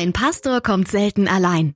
[0.00, 1.74] Ein Pastor kommt selten allein.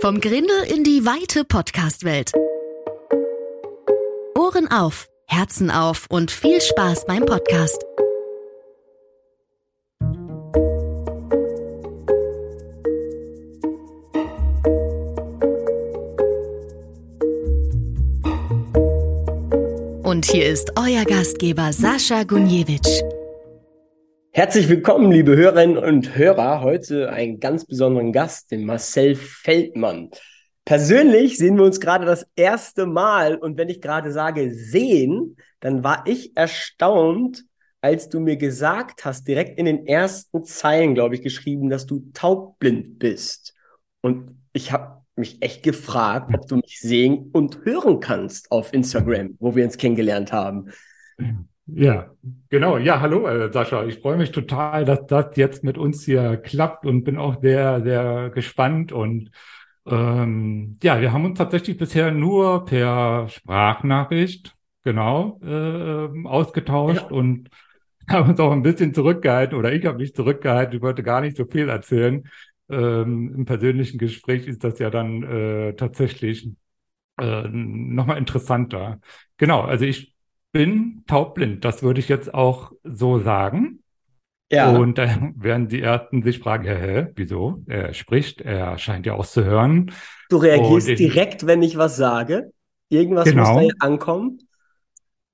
[0.00, 2.32] Vom Grindel in die weite Podcast-Welt.
[4.34, 7.84] Ohren auf, Herzen auf und viel Spaß beim Podcast.
[20.02, 23.02] Und hier ist euer Gastgeber Sascha Gunjewitsch.
[24.34, 26.62] Herzlich willkommen, liebe Hörerinnen und Hörer.
[26.62, 30.08] Heute einen ganz besonderen Gast, den Marcel Feldmann.
[30.64, 35.84] Persönlich sehen wir uns gerade das erste Mal und wenn ich gerade sage sehen, dann
[35.84, 37.44] war ich erstaunt,
[37.82, 42.02] als du mir gesagt hast, direkt in den ersten Zeilen, glaube ich, geschrieben, dass du
[42.14, 43.52] taubblind bist.
[44.00, 49.36] Und ich habe mich echt gefragt, ob du mich sehen und hören kannst auf Instagram,
[49.40, 50.70] wo wir uns kennengelernt haben.
[51.66, 52.10] Ja,
[52.48, 52.76] genau.
[52.76, 53.84] Ja, hallo, äh, Sascha.
[53.84, 57.82] Ich freue mich total, dass das jetzt mit uns hier klappt und bin auch sehr,
[57.82, 58.92] sehr gespannt.
[58.92, 59.30] Und
[59.86, 67.16] ähm, ja, wir haben uns tatsächlich bisher nur per Sprachnachricht, genau, äh, ausgetauscht ja.
[67.16, 67.48] und
[68.08, 70.76] haben uns auch ein bisschen zurückgehalten oder ich habe mich zurückgehalten.
[70.76, 72.24] Ich wollte gar nicht so viel erzählen
[72.72, 76.50] ähm, im persönlichen Gespräch ist das ja dann äh, tatsächlich
[77.18, 79.00] äh, nochmal interessanter.
[79.36, 80.11] Genau, also ich
[80.52, 83.80] bin taubblind, das würde ich jetzt auch so sagen.
[84.50, 84.76] Ja.
[84.76, 87.62] Und da werden die Ersten sich fragen, hä, wieso?
[87.66, 89.92] Er spricht, er scheint ja auszuhören.
[90.28, 92.52] Du reagierst ich, direkt, wenn ich was sage?
[92.90, 93.60] Irgendwas genau.
[93.60, 94.38] muss da ankommen?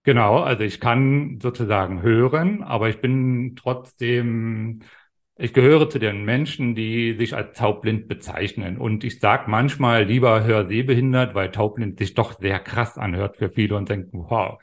[0.04, 4.82] Genau, also ich kann sozusagen hören, aber ich bin trotzdem
[5.40, 8.76] ich gehöre zu den Menschen, die sich als taubblind bezeichnen.
[8.76, 13.76] Und ich sag manchmal lieber hörsehbehindert, weil taubblind sich doch sehr krass anhört für viele
[13.76, 14.58] und denken, wow.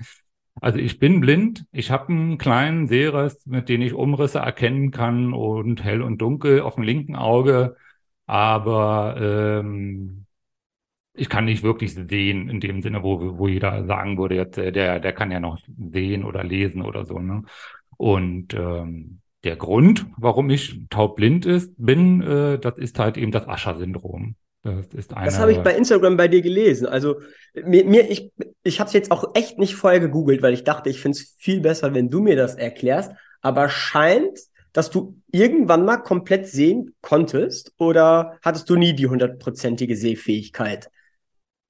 [0.66, 5.32] Also ich bin blind, ich habe einen kleinen Sehrest, mit dem ich Umrisse erkennen kann
[5.32, 7.76] und hell und dunkel auf dem linken Auge,
[8.26, 9.16] aber
[9.62, 10.26] ähm,
[11.14, 14.72] ich kann nicht wirklich sehen in dem Sinne, wo, wo jeder sagen würde, jetzt, äh,
[14.72, 17.20] der, der kann ja noch sehen oder lesen oder so.
[17.20, 17.44] Ne?
[17.98, 23.48] Und ähm, der Grund, warum ich taubblind ist, bin, äh, das ist halt eben das
[23.48, 24.36] Ascher-Syndrom.
[24.66, 26.88] Das, ist eine, das habe ich bei Instagram bei dir gelesen.
[26.88, 27.22] Also
[27.54, 28.32] mir, mir ich,
[28.64, 31.36] ich habe es jetzt auch echt nicht vorher gegoogelt, weil ich dachte, ich finde es
[31.38, 33.12] viel besser, wenn du mir das erklärst.
[33.42, 34.40] Aber scheint,
[34.74, 40.90] dass du irgendwann mal komplett sehen konntest oder hattest du nie die hundertprozentige Sehfähigkeit?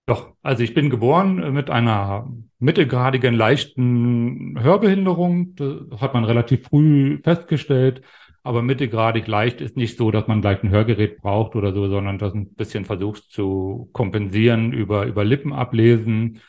[0.05, 5.55] Doch, also ich bin geboren mit einer mittelgradigen, leichten Hörbehinderung.
[5.55, 8.03] Das hat man relativ früh festgestellt.
[8.45, 12.19] Aber mittelgradig leicht ist nicht so, dass man gleich ein Hörgerät braucht oder so, sondern
[12.19, 16.41] das ein bisschen versucht zu kompensieren über, über Lippenablesen.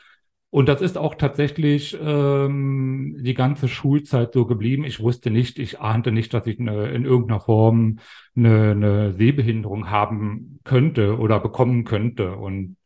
[0.51, 4.85] Und das ist auch tatsächlich ähm, die ganze Schulzeit so geblieben.
[4.85, 8.01] Ich wusste nicht, ich ahnte nicht, dass ich eine, in irgendeiner Form
[8.37, 12.37] eine, eine Sehbehinderung haben könnte oder bekommen könnte.
[12.37, 12.77] Und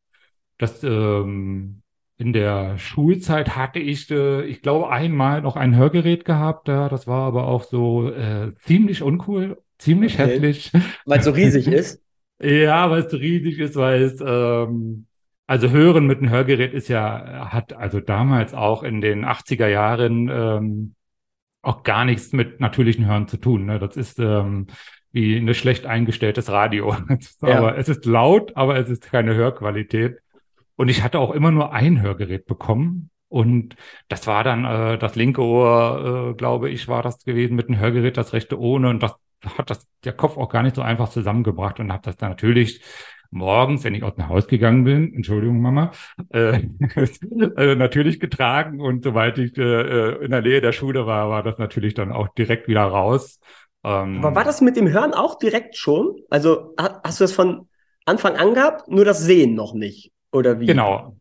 [0.56, 1.82] das ähm,
[2.20, 6.68] in der Schulzeit hatte ich, äh, ich glaube, einmal noch ein Hörgerät gehabt.
[6.68, 10.32] Ja, das war aber auch so äh, ziemlich uncool, ziemlich okay.
[10.32, 10.70] hässlich.
[11.06, 12.02] Weil es so riesig ist?
[12.38, 15.06] ja, weil es so riesig ist, weil es, ähm,
[15.46, 20.28] also Hören mit einem Hörgerät ist ja, hat also damals auch in den 80er Jahren
[20.30, 20.94] ähm,
[21.62, 23.64] auch gar nichts mit natürlichen Hören zu tun.
[23.64, 23.78] Ne?
[23.78, 24.66] Das ist ähm,
[25.10, 26.94] wie ein schlecht eingestelltes Radio.
[27.40, 27.74] aber ja.
[27.76, 30.18] es ist laut, aber es ist keine Hörqualität.
[30.80, 33.10] Und ich hatte auch immer nur ein Hörgerät bekommen.
[33.28, 33.76] Und
[34.08, 37.78] das war dann äh, das linke Ohr, äh, glaube ich, war das gewesen mit dem
[37.78, 38.88] Hörgerät, das rechte ohne.
[38.88, 39.14] Und das
[39.58, 42.80] hat das der Kopf auch gar nicht so einfach zusammengebracht und habe das dann natürlich
[43.30, 45.92] morgens, wenn ich aus dem Haus gegangen bin, Entschuldigung, Mama,
[46.30, 46.62] äh,
[47.58, 51.42] äh, natürlich getragen und sobald ich äh, äh, in der Nähe der Schule war, war
[51.42, 53.38] das natürlich dann auch direkt wieder raus.
[53.84, 56.16] Ähm, Aber war das mit dem Hören auch direkt schon?
[56.30, 57.68] Also hast du das von
[58.06, 60.10] Anfang an gehabt, nur das Sehen noch nicht?
[60.32, 60.66] Oder wie?
[60.66, 61.16] Genau.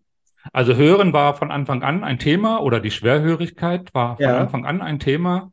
[0.54, 4.38] Also Hören war von Anfang an ein Thema oder die Schwerhörigkeit war von ja.
[4.38, 5.52] Anfang an ein Thema,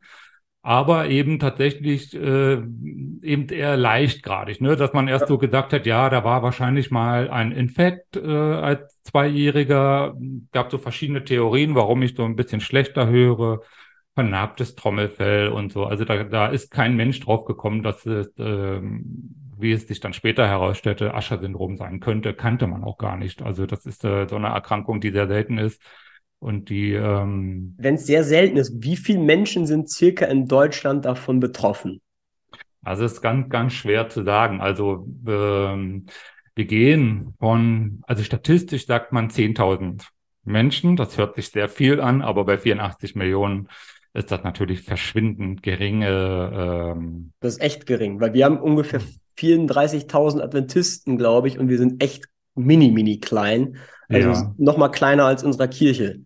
[0.61, 4.75] aber eben tatsächlich äh, eben eher leichtgradig, ne?
[4.75, 5.27] dass man erst ja.
[5.27, 10.15] so gesagt hat, ja, da war wahrscheinlich mal ein Infekt äh, als Zweijähriger,
[10.51, 13.61] gab so verschiedene Theorien, warum ich so ein bisschen schlechter höre,
[14.15, 15.85] vernarbtes Trommelfell und so.
[15.85, 20.13] Also da, da ist kein Mensch drauf gekommen, dass es ähm, wie es sich dann
[20.13, 23.41] später herausstellte, Ascher-Syndrom sein könnte, kannte man auch gar nicht.
[23.41, 25.81] Also das ist äh, so eine Erkrankung, die sehr selten ist.
[26.39, 26.93] Und die.
[26.93, 32.01] Ähm, Wenn es sehr selten ist, wie viele Menschen sind circa in Deutschland davon betroffen?
[32.83, 34.61] Also es ist ganz, ganz schwer zu sagen.
[34.61, 36.05] Also ähm,
[36.55, 40.03] wir gehen von, also statistisch sagt man 10.000
[40.43, 40.95] Menschen.
[40.95, 43.67] Das hört sich sehr viel an, aber bei 84 Millionen
[44.13, 46.93] ist das natürlich verschwindend geringe.
[46.95, 49.01] Ähm, das ist echt gering, weil wir haben ungefähr
[49.37, 52.25] 34.000 Adventisten, glaube ich, und wir sind echt
[52.55, 53.77] mini, mini klein.
[54.11, 54.55] Also Ja.
[54.57, 56.21] noch mal kleiner als unserer Kirche.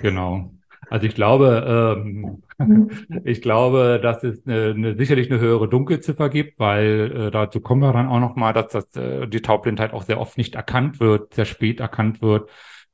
[0.00, 0.52] Genau.
[0.90, 2.42] Also ich glaube, ähm,
[3.24, 7.80] ich glaube, dass es eine, eine, sicherlich eine höhere Dunkelziffer gibt, weil äh, dazu kommen
[7.82, 11.00] wir dann auch noch mal, dass das, äh, die Taubblindheit auch sehr oft nicht erkannt
[11.00, 12.50] wird, sehr spät erkannt wird,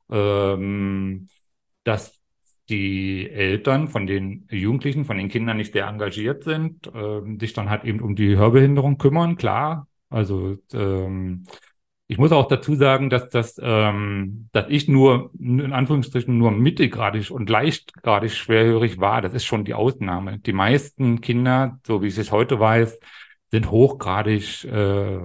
[0.09, 1.27] ähm,
[1.83, 2.18] dass
[2.69, 7.69] die Eltern von den Jugendlichen, von den Kindern nicht sehr engagiert sind, ähm, sich dann
[7.69, 9.87] halt eben um die Hörbehinderung kümmern, klar.
[10.09, 11.45] Also ähm,
[12.07, 17.29] ich muss auch dazu sagen, dass das, ähm, dass ich nur in Anführungsstrichen nur mittelgradig
[17.29, 19.21] und leichtgradig schwerhörig war.
[19.21, 20.39] Das ist schon die Ausnahme.
[20.39, 22.99] Die meisten Kinder, so wie ich es heute weiß,
[23.51, 25.17] sind hochgradig äh,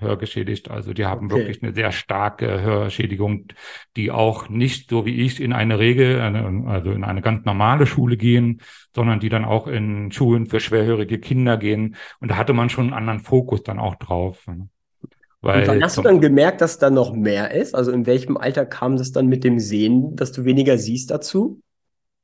[0.00, 0.70] hörgeschädigt.
[0.70, 1.40] Also die haben Okay.
[1.40, 3.46] wirklich eine sehr starke Hörschädigung,
[3.96, 6.20] die auch nicht so wie ich in eine Regel,
[6.66, 8.60] also in eine ganz normale Schule gehen,
[8.94, 11.96] sondern die dann auch in Schulen für schwerhörige Kinder gehen.
[12.20, 14.46] Und da hatte man schon einen anderen Fokus dann auch drauf.
[14.46, 14.68] ne?
[15.50, 17.74] Und Weil hast du dann gemerkt, dass da noch mehr ist?
[17.74, 21.60] Also in welchem Alter kam das dann mit dem Sehen, dass du weniger siehst dazu?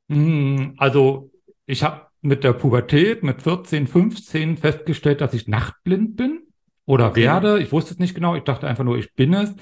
[0.09, 1.31] Hm, Also
[1.67, 6.43] ich habe mit der Pubertät, mit 14, 15 festgestellt, dass ich nachtblind bin
[6.87, 7.17] oder Okay.
[7.17, 7.61] werde.
[7.61, 8.35] Ich wusste es nicht genau.
[8.35, 9.55] Ich dachte einfach nur, ich bin es.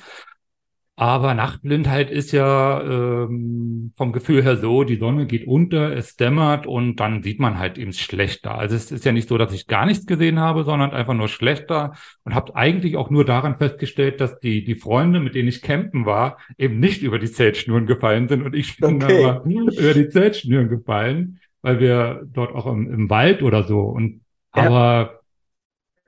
[0.94, 6.66] Aber Nachtblindheit ist ja ähm, vom Gefühl her so, die Sonne geht unter, es dämmert
[6.66, 8.56] und dann sieht man halt eben schlechter.
[8.58, 11.28] Also es ist ja nicht so, dass ich gar nichts gesehen habe, sondern einfach nur
[11.28, 11.94] schlechter
[12.24, 16.04] und habe eigentlich auch nur daran festgestellt, dass die, die Freunde, mit denen ich campen
[16.04, 19.02] war, eben nicht über die Zeltschnuren gefallen sind und ich bin Okay.
[19.02, 24.20] aber über die Zeltschnuren gefallen, weil wir dort auch im, im Wald oder so und
[24.54, 24.64] Ja.
[24.64, 25.20] aber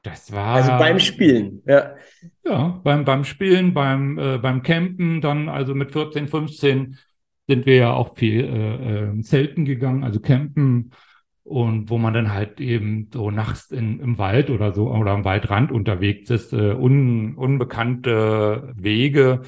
[0.02, 1.94] das war Also beim Spielen, ja.
[2.44, 6.98] ja, beim, beim Spielen, beim, äh, beim Campen, dann also mit 14, 15
[7.46, 10.90] sind wir ja auch viel äh, äh, Zelten gegangen, also campen
[11.42, 15.24] und wo man dann halt eben so nachts in, im Wald oder so oder am
[15.24, 19.42] Waldrand unterwegs ist, äh, un, unbekannte Wege,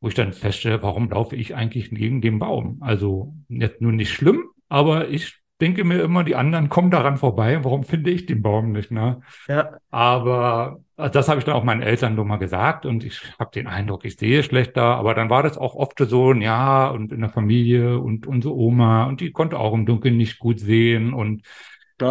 [0.00, 2.78] wo ich dann feststelle, warum laufe ich eigentlich gegen den Baum?
[2.80, 7.64] Also jetzt nur nicht schlimm, aber ich denke mir immer, die anderen kommen daran vorbei,
[7.64, 9.20] warum finde ich den Baum nicht, ne?
[9.48, 13.20] Ja, Aber äh, das habe ich dann auch meinen Eltern nur mal gesagt und ich
[13.38, 14.82] habe den Eindruck, ich sehe schlechter.
[14.82, 19.04] Aber dann war das auch oft so, ja, und in der Familie und unsere Oma
[19.04, 21.42] und die konnte auch im Dunkeln nicht gut sehen und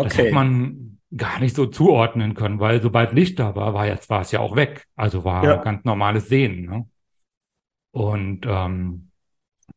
[0.02, 0.32] das hat okay.
[0.32, 4.32] man gar nicht so zuordnen können, weil sobald Licht da war, war jetzt war es
[4.32, 4.86] ja auch weg.
[4.96, 5.56] Also war Ja.
[5.58, 6.66] ganz normales Sehen.
[6.66, 6.86] Ne?
[7.92, 9.05] Und ähm,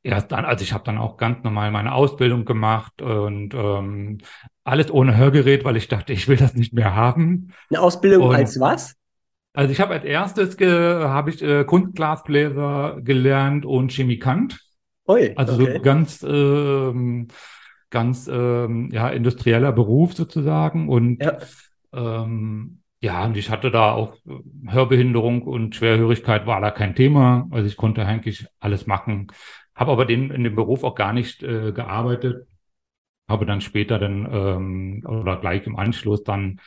[0.02, 4.18] erst dann, also ich habe dann auch ganz normal meine Ausbildung gemacht und ähm,
[4.64, 7.52] alles ohne Hörgerät, weil ich dachte, ich will das nicht mehr haben.
[7.70, 8.94] Eine Ausbildung Und- als was?
[9.54, 14.60] Also ich habe als erstes habe ich äh, Kunstglasbläser gelernt und Chemikant.
[15.08, 15.74] Ui, Also okay.
[15.76, 17.28] so ganz ähm,
[17.90, 21.38] ganz ähm, ja industrieller Beruf sozusagen und Ja.
[21.92, 24.16] ähm, ja und ich hatte da auch
[24.68, 27.48] Hörbehinderung und Schwerhörigkeit war da kein Thema.
[27.50, 29.28] Also ich konnte eigentlich alles machen,
[29.78, 32.48] habe aber den in dem Beruf auch gar nicht äh, gearbeitet.
[33.28, 36.60] Habe dann später dann ähm, oder gleich im Anschluss dann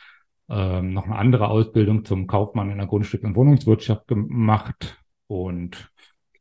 [0.48, 5.90] ähm, noch eine andere Ausbildung zum Kaufmann in der Grundstück- und Wohnungswirtschaft gemacht und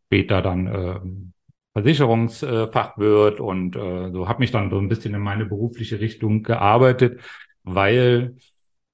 [0.06, 1.34] später dann ähm,
[1.74, 7.22] Versicherungsfachwirt und äh, so habe mich dann so ein bisschen in meine berufliche Richtung gearbeitet,
[7.64, 8.36] weil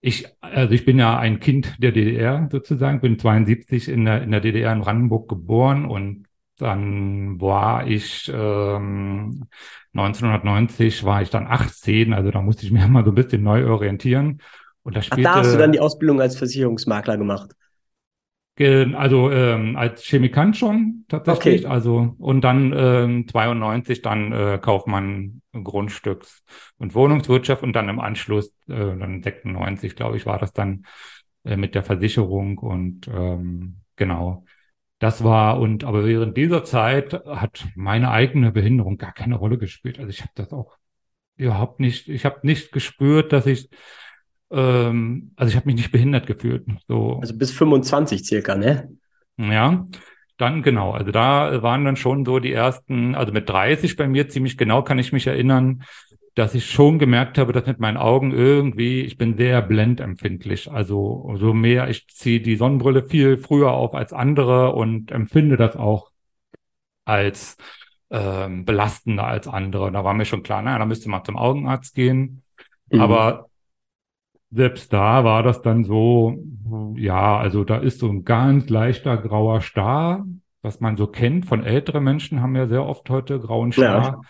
[0.02, 4.32] ich, also ich bin ja ein Kind der DDR sozusagen, bin 72 in der, in
[4.32, 6.27] der DDR in Brandenburg geboren und
[6.58, 9.48] dann war ich ähm,
[9.94, 13.68] 1990 war ich dann 18, also da musste ich mich mal so ein bisschen neu
[13.70, 14.42] orientieren.
[14.84, 17.52] Und da Ach, spielte, da hast du dann die Ausbildung als Versicherungsmakler gemacht.
[18.56, 21.70] Ge- Also ähm, als Chemikant schon tatsächlich, Okay.
[21.70, 26.44] also und dann ähm, 92 dann äh, Kaufmann Grundstücks-
[26.80, 30.86] und Wohnungswirtschaft und dann im Anschluss, äh, dann 96, glaube ich, war das dann
[31.44, 34.44] äh, mit der Versicherung und ähm, genau.
[35.00, 40.00] Das war und aber während dieser Zeit hat meine eigene Behinderung gar keine Rolle gespielt.
[40.00, 40.78] Also ich habe das auch
[41.36, 43.70] überhaupt nicht, ich habe nicht gespürt, dass ich
[44.50, 46.66] ähm, also ich habe mich nicht behindert gefühlt.
[46.88, 48.90] So Also bis 25 circa, ne?
[49.38, 49.86] ja,
[50.38, 50.92] dann genau.
[50.92, 54.84] Also da waren dann schon so die ersten, also mit 30 bei mir ziemlich genau
[54.84, 55.84] kann ich mich erinnern,
[56.38, 60.72] dass ich schon gemerkt habe, dass mit meinen Augen irgendwie, ich bin sehr blendempfindlich.
[60.72, 65.76] Also so mehr, ich ziehe die Sonnenbrille viel früher auf als andere und empfinde das
[65.76, 66.12] auch
[67.06, 67.58] als
[68.12, 69.92] ähm, belastender als andere.
[69.92, 72.44] Da war mir schon klar, naja, da müsste man zum Augenarzt gehen.
[72.92, 73.02] Mhm.
[73.02, 73.50] Aber
[74.52, 76.38] selbst da war das dann so,
[76.98, 80.24] ja, also da ist so ein ganz leichter grauer Star,
[80.62, 84.22] was man so kennt von älteren Menschen, haben ja sehr oft heute grauen Ja.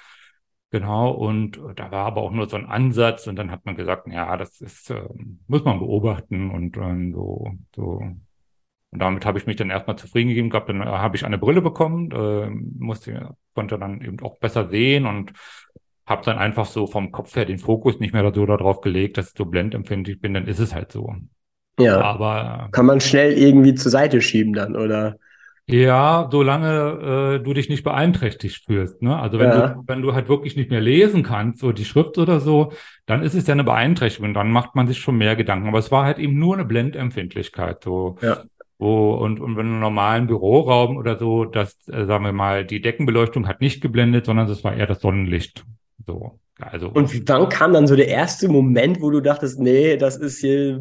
[0.70, 4.08] Genau, und da war aber auch nur so ein Ansatz und dann hat man gesagt,
[4.08, 5.02] ja, das ist, äh,
[5.48, 8.02] muss man beobachten und ähm, so, so.
[8.92, 10.70] Und damit habe ich mich dann erstmal zufrieden gegeben gehabt.
[10.70, 15.06] Dann äh, habe ich eine Brille bekommen, äh, musste, konnte dann eben auch besser sehen
[15.06, 15.32] und
[16.06, 19.30] habe dann einfach so vom Kopf her den Fokus nicht mehr so darauf gelegt, dass
[19.30, 21.14] ich so blendempfindlich bin, dann ist es halt so.
[21.80, 22.02] Ja.
[22.02, 25.18] Aber Kann man schnell irgendwie zur Seite schieben dann, oder?
[25.70, 29.02] Ja, solange äh, du dich nicht beeinträchtigt fühlst.
[29.02, 29.20] Ne?
[29.20, 29.68] Also wenn Ja.
[29.68, 32.72] du, wenn du halt wirklich nicht mehr lesen kannst, so die Schrift oder so,
[33.06, 34.34] dann ist es ja eine Beeinträchtigung.
[34.34, 35.68] Dann macht man sich schon mehr Gedanken.
[35.68, 37.84] Aber es war halt eben nur eine Blendempfindlichkeit.
[37.84, 38.16] So.
[38.22, 38.44] Ja.
[38.80, 42.82] Wo, und, und wenn im normalen Büroraum oder so, das, äh, sagen wir mal, die
[42.82, 45.66] Deckenbeleuchtung hat nicht geblendet, sondern es war eher das Sonnenlicht.
[46.06, 46.40] So.
[46.60, 46.90] Also.
[46.90, 50.80] Und wann kam dann so der erste Moment, wo du dachtest, nee, das ist hier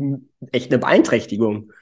[0.52, 1.73] echt eine Beeinträchtigung?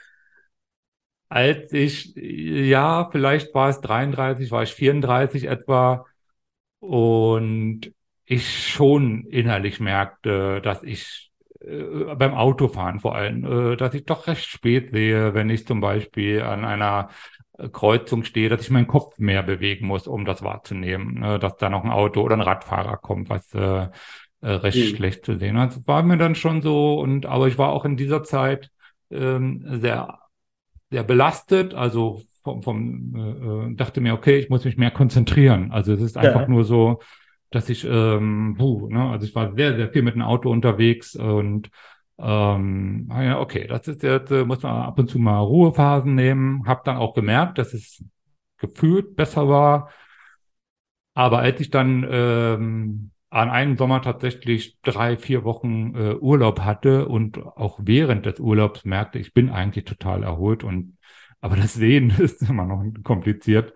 [1.35, 6.07] Als ich, ja, vielleicht war es 33, war ich 34 etwa
[6.81, 7.93] und
[8.27, 14.27] ich schon innerlich merkte, dass ich äh, beim Autofahren vor allem, äh, dass ich doch
[14.29, 17.11] recht spät sehe, wenn ich zum Beispiel an einer
[17.73, 21.71] Kreuzung stehe, dass ich meinen Kopf mehr bewegen muss, um das wahrzunehmen, ne, dass da
[21.71, 23.89] noch ein Auto oder ein Radfahrer kommt, was äh,
[24.41, 24.97] äh, recht Mhm.
[24.97, 25.57] schlecht zu sehen.
[25.57, 28.71] Das war mir dann schon so und aber ich war auch in dieser Zeit
[29.11, 30.19] ähm, sehr
[30.95, 35.73] sehr belastet, also vom, vom äh, äh, dachte mir, okay, ich muss mich mehr konzentrieren.
[35.73, 36.47] Also es ist einfach Ja.
[36.47, 37.01] nur so,
[37.51, 41.17] dass ich, ähm, puh, ne, also ich war sehr, sehr viel mit dem Auto unterwegs
[41.17, 41.69] und
[42.19, 46.15] ähm, ah ja, okay, das ist jetzt, äh, muss man ab und zu mal Ruhephasen
[46.15, 46.63] nehmen.
[46.65, 48.05] Hab dann auch gemerkt, dass es
[48.59, 49.91] gefühlt besser war.
[51.15, 57.09] Aber als ich dann ähm, an einem Sommer tatsächlich drei, vier Wochen äh, Urlaub hatte
[57.09, 60.97] und auch während des Urlaubs merkte, ich bin eigentlich total erholt und
[61.41, 63.75] aber das Sehen ist immer noch kompliziert.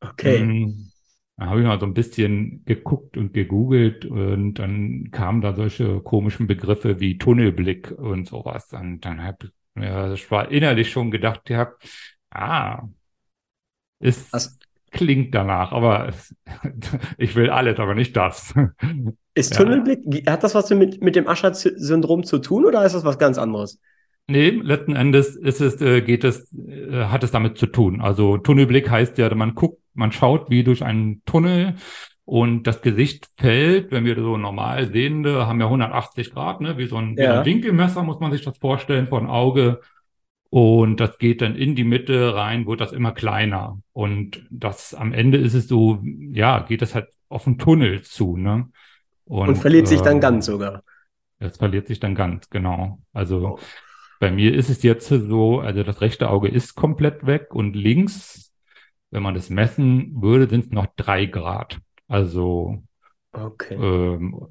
[0.00, 0.52] Okay.
[0.52, 0.90] Mm,
[1.36, 6.00] Da habe ich mal so ein bisschen geguckt und gegoogelt und dann kamen da solche
[6.00, 8.72] komischen Begriffe wie Tunnelblick und sowas.
[8.72, 11.72] Und dann habe ja, ich war innerlich schon gedacht, ja,
[12.30, 12.88] ah,
[14.00, 14.58] ist Was-
[14.90, 16.34] klingt danach, aber es,
[17.18, 18.54] ich will alles, aber nicht das.
[19.34, 19.62] Ist Ja.
[19.64, 23.38] Tunnelblick, hat das was mit, mit dem Usher-Syndrom zu tun oder ist das was ganz
[23.38, 23.80] anderes?
[24.30, 28.00] Nee, letzten Endes ist es, äh, geht es, äh, hat es damit zu tun.
[28.02, 31.76] Also Tunnelblick heißt ja, man guckt, man schaut wie durch einen Tunnel
[32.26, 36.86] und das Gesicht fällt, wenn wir so normal Sehende haben ja 180 Grad, ne, wie
[36.86, 37.40] so ein, wie Ja.
[37.40, 39.80] ein Winkelmesser muss man sich das vorstellen von Auge.
[40.50, 43.80] Und das geht dann in die Mitte rein, wird das immer kleiner.
[43.92, 48.36] Und das am Ende ist es so, ja, geht es halt auf einen Tunnel zu,
[48.36, 48.70] ne?
[49.26, 50.82] Und, verliert sich dann ähm, ganz sogar.
[51.38, 52.98] es verliert sich dann ganz, genau.
[53.12, 53.58] Also Oh.
[54.20, 58.52] bei mir ist es jetzt so, also das rechte Auge ist komplett weg und links,
[59.10, 61.78] wenn man das messen würde, sind es noch drei Grad.
[62.08, 62.82] Also,
[63.32, 63.74] Okay.
[63.74, 64.46] ähm,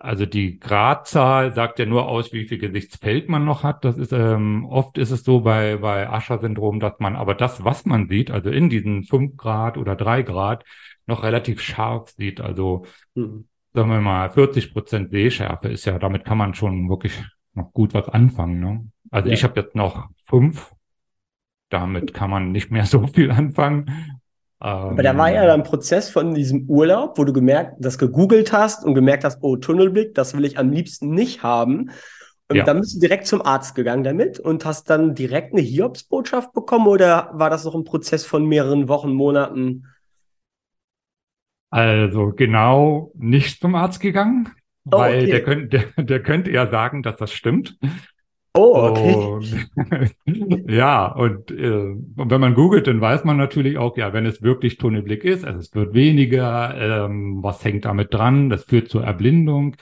[0.00, 3.84] also die Gradzahl sagt ja nur aus, wie viel Gesichtsfeld man noch hat.
[3.84, 7.84] Das ist, ähm, oft ist es so bei, bei Usher-Syndrom, dass man aber das, was
[7.86, 10.64] man sieht, also in diesen fünf Grad oder drei Grad,
[11.06, 12.40] noch relativ scharf sieht.
[12.40, 13.46] Also Hm.
[13.72, 17.14] sagen wir mal, 40 Prozent Sehschärfe ist ja, damit kann man schon wirklich
[17.54, 18.60] noch gut was anfangen.
[18.60, 18.86] Ne?
[19.10, 19.34] Also Ja.
[19.34, 20.72] ich habe jetzt noch fünf.
[21.68, 24.19] Damit kann man nicht mehr so viel anfangen.
[24.60, 28.52] Aber da war ja dann ein Prozess von diesem Urlaub, wo du gemerkt, das gegoogelt
[28.52, 31.90] hast und gemerkt hast, oh, Tunnelblick, das will ich am liebsten nicht haben.
[32.48, 32.64] Und Ja.
[32.66, 36.88] dann bist du direkt zum Arzt gegangen damit und hast dann direkt eine Hiobsbotschaft bekommen
[36.88, 39.84] oder war das noch ein Prozess von mehreren Wochen, Monaten?
[41.70, 44.50] Also genau nicht zum Arzt gegangen,
[44.92, 45.30] Oh, weil okay.
[45.30, 47.78] der, könnt, der, der könnte ja sagen, dass das stimmt.
[48.52, 49.14] Oh, okay.
[49.14, 54.26] Und, ja, und, äh, und wenn man googelt, dann weiß man natürlich auch, ja, wenn
[54.26, 58.50] es wirklich Tunnelblick ist, also es wird weniger, ähm, was hängt damit dran?
[58.50, 59.76] Das führt zur Erblindung.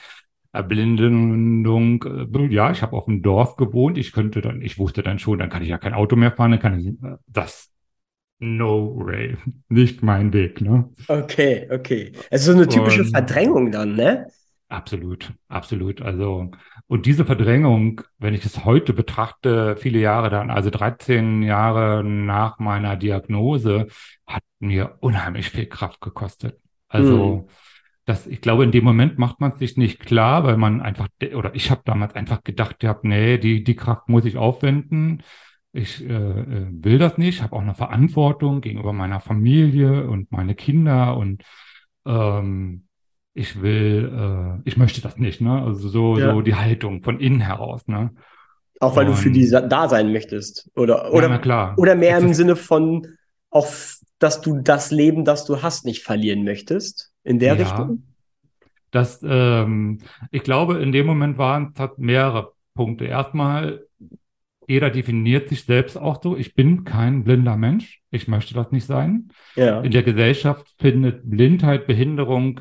[0.52, 5.18] Erblindung, äh, ja, ich habe auf dem Dorf gewohnt, ich könnte dann, ich wusste dann
[5.18, 6.94] schon, dann kann ich ja kein Auto mehr fahren, dann kann ich,
[7.26, 7.70] das,
[8.38, 9.36] no way,
[9.68, 10.88] nicht mein Weg, ne?
[11.06, 12.12] Okay, okay.
[12.30, 14.26] Es ist so eine typische Und- Verdrängung dann, ne?
[14.70, 16.02] Absolut, absolut.
[16.02, 16.50] Also,
[16.88, 22.58] und diese Verdrängung, wenn ich es heute betrachte, viele Jahre dann, also 13 Jahre nach
[22.58, 23.86] meiner Diagnose,
[24.26, 26.60] hat mir unheimlich viel Kraft gekostet.
[26.88, 27.46] Also,
[28.06, 31.08] das, ich glaube, in dem Moment macht man es sich nicht klar, weil man einfach,
[31.22, 35.22] de- oder ich habe damals einfach gedacht, ja, nee, die, die Kraft muss ich aufwenden.
[35.72, 40.54] Ich äh, äh, will das nicht, habe auch eine Verantwortung gegenüber meiner Familie und meine
[40.54, 41.42] Kinder und
[42.06, 42.87] ähm,
[43.38, 45.62] ich will, äh, ich möchte das nicht, ne?
[45.62, 46.32] Also so, Ja.
[46.32, 48.10] so die Haltung von innen heraus, ne?
[48.80, 50.70] Auch weil du für Und- die da sein möchtest.
[50.76, 51.74] Oder, Ja, oder, na klar.
[51.78, 53.06] oder mehr im Sinne von,
[53.50, 53.66] auch,
[54.18, 57.12] dass du das Leben, das du hast, nicht verlieren möchtest.
[57.24, 57.62] In der Ja.
[57.64, 58.02] Richtung?
[58.90, 59.98] Das, ähm,
[60.30, 63.04] ich glaube, in dem Moment waren es mehrere Punkte.
[63.04, 63.84] Erstmal,
[64.66, 66.36] jeder definiert sich selbst auch so.
[66.36, 68.00] Ich bin kein blinder Mensch.
[68.10, 69.28] Ich möchte das nicht sein.
[69.56, 69.80] Ja.
[69.80, 72.60] In der Gesellschaft findet Blindheit, Behinderung,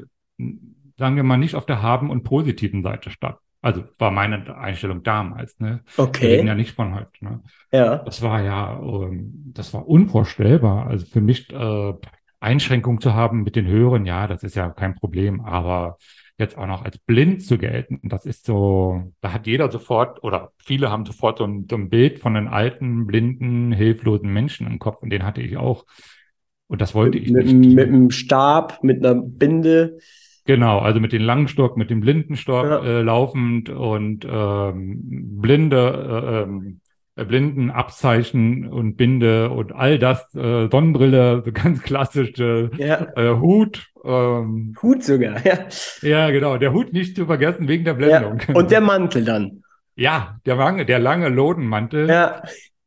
[0.98, 3.38] sagen wir mal, nicht auf der haben- und positiven Seite statt.
[3.62, 5.60] Also war meine Einstellung damals.
[5.60, 5.82] Ne?
[5.96, 6.28] Wir Okay.
[6.28, 7.10] reden ja nicht von heute.
[7.22, 7.42] Ne?
[7.72, 7.98] Ja.
[7.98, 10.88] Das war ja, ähm, das war unvorstellbar.
[10.88, 11.94] Also für mich äh,
[12.40, 15.42] Einschränkungen zu haben mit den Hören, ja, das ist ja kein Problem.
[15.42, 15.98] Aber
[16.38, 20.52] jetzt auch noch als blind zu gelten, das ist so, da hat jeder sofort oder
[20.60, 24.78] viele haben sofort so ein, so ein Bild von einem alten, blinden, hilflosen Menschen im
[24.78, 25.86] Kopf und den hatte ich auch.
[26.68, 27.76] Und das wollte ich Mit, nicht.
[27.76, 29.98] mit einem Stab, mit einer Binde.
[30.48, 32.84] Genau, also mit dem langen Stock, mit dem Blindenstock Ja.
[32.84, 35.02] äh, laufend und ähm,
[35.42, 35.78] blinde,
[36.26, 36.80] äh, ähm,
[37.16, 43.08] äh, Blindenabzeichen und Binde und all das, äh, Sonnenbrille, so ganz klassische Ja.
[43.16, 43.88] äh, Hut.
[44.04, 45.46] Ähm, Hut sogar.
[45.46, 45.60] Ja.
[46.02, 48.20] ja, genau, der Hut nicht zu vergessen wegen der ja.
[48.20, 48.56] Blendung.
[48.56, 49.62] Und der Mantel dann.
[49.96, 52.42] ja, der lange, der lange Lodenmantel Ja.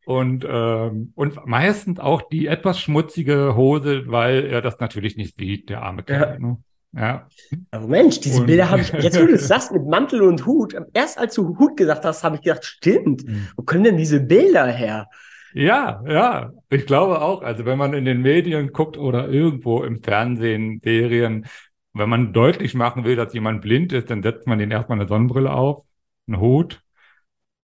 [0.06, 5.68] und ähm, und meistens auch die etwas schmutzige Hose, weil er das natürlich nicht sieht,
[5.68, 6.38] der arme Kerl.
[6.40, 6.56] Ne?
[6.92, 7.28] Ja.
[7.70, 10.44] Aber Mensch, diese Und- Bilder habe ich, jetzt wo du es sagst, mit Mantel und
[10.46, 13.24] Hut, erst als du Hut gesagt hast, habe ich gedacht, stimmt.
[13.56, 15.06] Wo kommen denn diese Bilder her?
[15.52, 17.42] Ja, ja, ich glaube auch.
[17.42, 21.46] Also wenn man in den Medien guckt oder irgendwo im Fernsehen, Serien,
[21.92, 25.08] wenn man deutlich machen will, dass jemand blind ist, dann setzt man den erstmal eine
[25.08, 25.84] Sonnenbrille auf,
[26.28, 26.80] einen Hut.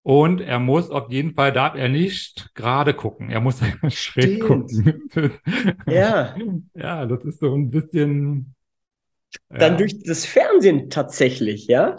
[0.03, 3.29] Und er muss auf jeden Fall, darf er nicht gerade gucken.
[3.29, 4.43] Er muss schräg Stimmt.
[4.43, 5.01] gucken.
[5.87, 6.35] Ja.
[6.73, 8.53] Ja, das ist so ein bisschen.
[9.49, 11.97] Dann ja, durch das Fernsehen tatsächlich, ja?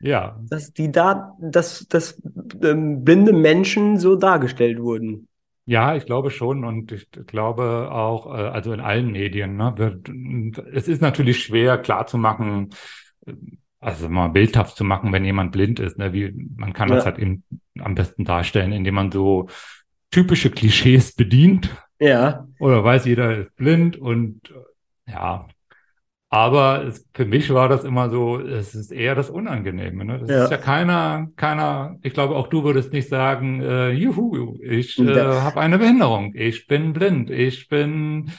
[0.00, 2.20] Ja, Dass die da, dass, dass
[2.62, 5.28] ähm, blinde Menschen so dargestellt wurden.
[5.66, 10.00] Ja, ich glaube schon und ich glaube auch, äh, also in allen Medien, ne,
[10.72, 12.70] es ist natürlich schwer klarzumachen,
[13.26, 13.34] äh,
[13.78, 17.12] also mal bildhaft zu machen, wenn jemand blind ist, ne, wie, man kann das Ja.
[17.12, 17.44] halt eben
[17.78, 19.48] am besten darstellen, indem man so
[20.10, 22.46] typische Klischees bedient Ja.
[22.58, 24.50] oder weiß jeder ist blind und
[25.06, 25.46] äh, ja,
[26.32, 30.04] aber es, für mich war das immer so, es ist eher das Unangenehme.
[30.04, 30.18] Ne?
[30.20, 30.44] Das Ja.
[30.44, 35.12] ist ja keiner, keiner, ich glaube auch du würdest nicht sagen, äh, juhu, ich äh,
[35.12, 38.30] habe eine Behinderung, ich bin blind, ich bin,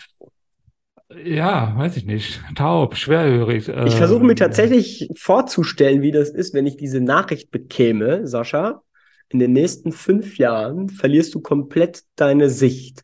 [1.26, 3.68] ja, weiß ich nicht, taub, schwerhörig.
[3.68, 8.84] Ich äh, versuche mir tatsächlich vorzustellen, wie das ist, wenn ich diese Nachricht bekäme, Sascha.
[9.30, 13.04] In den nächsten fünf Jahren verlierst du komplett deine Sicht,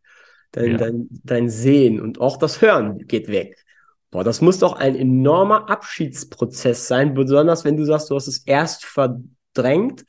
[0.54, 0.78] dein, Ja.
[0.78, 3.66] dein, dein Sehen und auch das Hören geht weg.
[4.12, 8.40] Boah, das muss doch ein enormer Abschiedsprozess sein, besonders wenn du sagst, du hast es
[8.46, 10.06] erst verdrängt.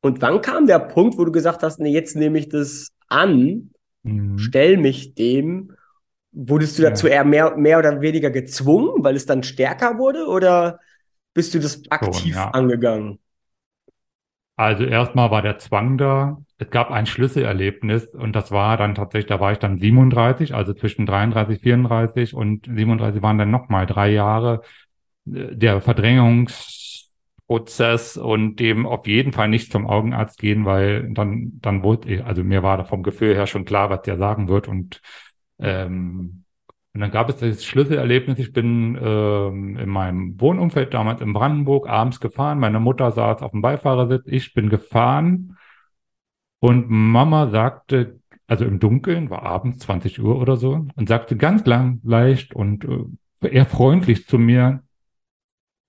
[0.00, 3.70] Und wann kam der Punkt, wo du gesagt hast, nee, jetzt nehme ich das an,
[4.02, 4.38] Mhm.
[4.38, 5.72] stell mich dem.
[6.32, 6.90] Wurdest du Ja.
[6.90, 10.80] dazu eher mehr, mehr oder weniger gezwungen, weil es dann stärker wurde, oder
[11.34, 12.50] bist du das aktiv ja.
[12.50, 13.18] angegangen?
[14.56, 16.38] Also erstmal war der Zwang da.
[16.58, 20.72] Es gab ein Schlüsselerlebnis und das war dann tatsächlich, da war ich dann 37, also
[20.72, 24.62] zwischen 33, 34 und 37 waren dann nochmal drei Jahre
[25.26, 31.82] äh, der Verdrängungsprozess und dem auf jeden Fall nicht zum Augenarzt gehen, weil dann, dann
[31.82, 35.02] wurde, also mir war da vom Gefühl her schon klar, was der sagen wird und
[35.58, 36.45] ähm,
[36.96, 38.38] und dann gab es das Schlüsselerlebnis.
[38.38, 42.58] Ich bin ähm, in meinem Wohnumfeld damals in Brandenburg abends gefahren.
[42.58, 44.22] Meine Mutter saß auf dem Beifahrersitz.
[44.24, 45.58] Ich bin gefahren
[46.58, 51.66] und Mama sagte, also im Dunkeln, war abends 20 Uhr oder so, und sagte ganz
[51.66, 54.82] lang, leicht und äh, eher freundlich zu mir,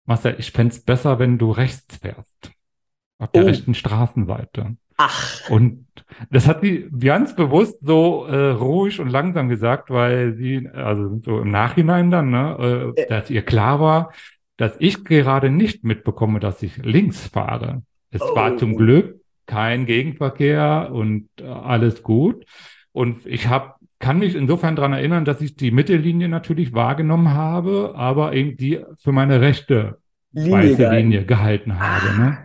[0.08, 2.52] Marcel, ich fänd's besser, wenn du rechts fährst.
[3.18, 3.46] Auf der Oh.
[3.46, 4.76] rechten Straßenseite.
[4.98, 5.87] Ach, Und
[6.30, 11.40] das hat sie ganz bewusst so äh, ruhig und langsam gesagt, weil sie, also so
[11.40, 14.12] im Nachhinein dann, ne, äh, dass ihr klar war,
[14.58, 17.84] dass ich gerade nicht mitbekomme, dass ich links fahre.
[18.12, 18.58] Es war Oh.
[18.58, 22.46] zum Glück kein Gegenverkehr und äh, alles gut.
[22.92, 27.94] Und ich habe kann mich insofern daran erinnern, dass ich die Mittellinie natürlich wahrgenommen habe,
[27.96, 29.98] aber eben die für meine rechte
[30.34, 30.96] Linie weiße gehalten.
[30.98, 32.20] Linie gehalten habe.
[32.20, 32.38] Ne?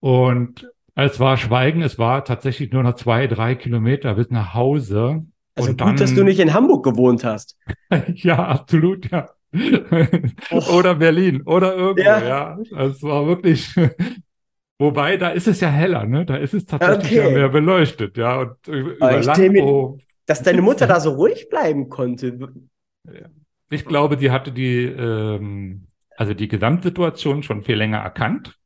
[0.00, 0.68] Und
[1.06, 5.24] es war Schweigen, es war tatsächlich nur noch zwei, drei Kilometer bis nach Hause.
[5.54, 7.56] Also und gut, dann, dass du nicht in Hamburg gewohnt hast.
[8.14, 9.28] ja, absolut, ja.
[10.50, 12.22] Oder Berlin oder irgendwo, Ja.
[12.22, 12.58] ja.
[12.76, 13.74] Es war wirklich,
[14.78, 16.26] wobei, da ist es ja heller, ne?
[16.26, 17.34] Da ist es tatsächlich ja Okay.
[17.34, 18.40] mehr beleuchtet, ja.
[18.40, 22.38] Und über Landau, Dass deine Mutter da so ruhig bleiben konnte.
[23.70, 28.57] ich glaube, die hatte die, ähm, also die Gesamtsituation schon viel länger erkannt.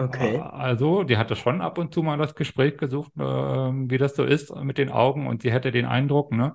[0.00, 0.38] Okay.
[0.38, 4.24] Also, die hatte schon ab und zu mal das Gespräch gesucht, ähm, wie das so
[4.24, 6.54] ist mit den Augen und sie hätte den Eindruck, ne?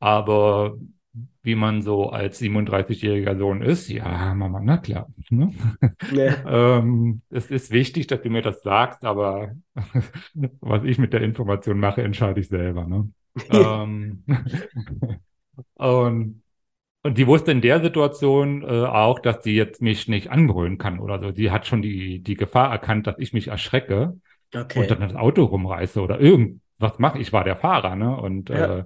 [0.00, 0.76] Aber
[1.42, 3.88] wie man so als 37-jähriger Sohn ist.
[3.88, 5.08] Ja, Mama, na klar.
[5.30, 5.52] Ne?
[6.12, 6.78] Ja.
[6.78, 9.52] ähm, es ist wichtig, dass du mir das sagst, aber
[10.60, 12.86] was ich mit der Information mache, entscheide ich selber.
[12.86, 13.10] Ne?
[13.50, 14.24] ähm,
[15.74, 16.42] und,
[17.02, 20.98] und die wusste in der Situation äh, auch, dass sie jetzt mich nicht anbrüllen kann
[20.98, 21.32] oder so.
[21.32, 24.18] Sie hat schon die, die Gefahr erkannt, dass ich mich erschrecke
[24.54, 24.80] okay.
[24.80, 27.18] und dann das Auto rumreiße oder irgendwas mache.
[27.18, 28.16] Ich war der Fahrer, ne?
[28.16, 28.78] Und ja.
[28.78, 28.84] äh,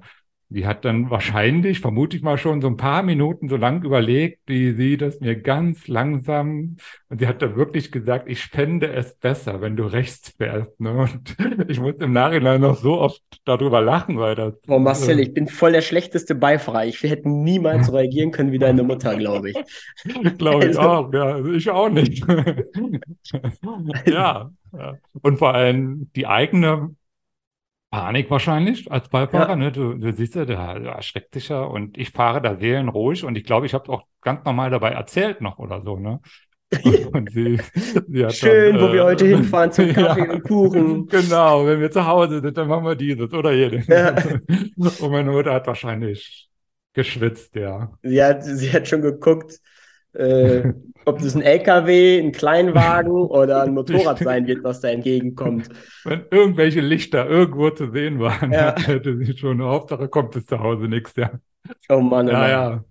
[0.53, 4.41] die hat dann wahrscheinlich, vermute ich mal schon, so ein paar Minuten so lang überlegt,
[4.47, 6.77] wie sie das mir ganz langsam,
[7.09, 10.79] und sie hat dann wirklich gesagt, ich spende es besser, wenn du rechts fährst.
[10.81, 10.93] Ne?
[10.93, 11.37] Und
[11.69, 14.55] ich muss im Nachhinein noch so oft darüber lachen, weil das.
[14.67, 16.87] Boah, Marcel, äh, ich bin voll der schlechteste Beifahrer.
[16.87, 19.57] Ich hätte niemals reagieren können wie deine Mutter, glaube ich.
[20.39, 21.25] glaube ich also, auch, ja.
[21.25, 22.25] Also ich auch nicht.
[24.07, 24.51] ja.
[25.21, 26.95] Und vor allem die eigene
[27.93, 29.51] Panik wahrscheinlich als Beifahrer.
[29.51, 29.57] Ja.
[29.57, 29.71] Ne?
[29.71, 33.37] Du, du siehst ja, der, der erschreckt dich ja und ich fahre da seelenruhig und
[33.37, 35.99] ich glaube, ich habe auch ganz normal dabei erzählt noch oder so.
[35.99, 36.21] Ne?
[37.31, 37.61] Sie,
[38.09, 41.07] sie Schön, dann, wo äh, wir heute hinfahren zum Kaffee ja, und Kuchen.
[41.07, 43.87] Genau, wenn wir zu Hause sind, dann machen wir dieses oder jenes.
[43.87, 44.15] Ja.
[44.79, 46.49] Und meine Mutter hat wahrscheinlich
[46.95, 47.93] geschwitzt, ja.
[48.03, 49.61] Sie hat, sie hat schon geguckt,
[50.15, 50.73] äh,
[51.05, 55.69] ob das ein LKW, ein Kleinwagen oder ein Motorrad sein wird, was da entgegenkommt.
[56.05, 58.75] Wenn irgendwelche Lichter irgendwo zu sehen waren, ja.
[58.79, 61.33] hätte sie schon, Hauptsache kommt bis zu Hause nichts, ja.
[61.89, 62.43] Oh Mann, oh Mann.
[62.43, 62.85] Ja, ja,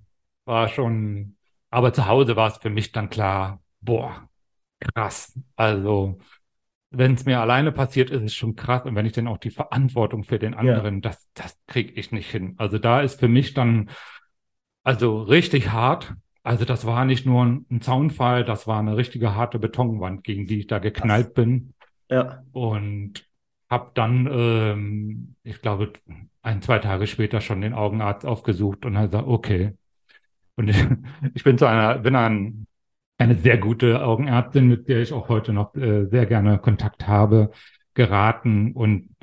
[0.46, 1.36] war schon,
[1.70, 4.30] aber zu Hause war es für mich dann klar, boah,
[4.80, 5.38] krass.
[5.56, 6.20] Also,
[6.90, 8.84] wenn es mir alleine passiert, ist es schon krass.
[8.84, 11.02] Und wenn ich dann auch die Verantwortung für den anderen, ja.
[11.02, 12.56] das, das kriege ich nicht hin.
[12.58, 13.90] Also da ist für mich dann,
[14.84, 16.14] also richtig hart.
[16.44, 20.48] Also das war nicht nur ein, ein Zaunfall, das war eine richtige harte Betonwand, gegen
[20.48, 21.36] die ich da geknallt Ach.
[21.36, 21.74] bin.
[22.10, 22.44] Ja.
[22.52, 23.26] Und
[23.70, 25.94] habe dann, ähm, ich glaube,
[26.42, 29.74] ein, zwei Tage später schon den Augenarzt aufgesucht und hat gesagt, okay.
[30.56, 30.78] Und ich,
[31.34, 32.68] ich bin zu einer, bin an
[33.18, 37.52] eine sehr gute Augenärztin, mit der ich auch heute noch äh, sehr gerne Kontakt habe,
[37.94, 39.16] geraten und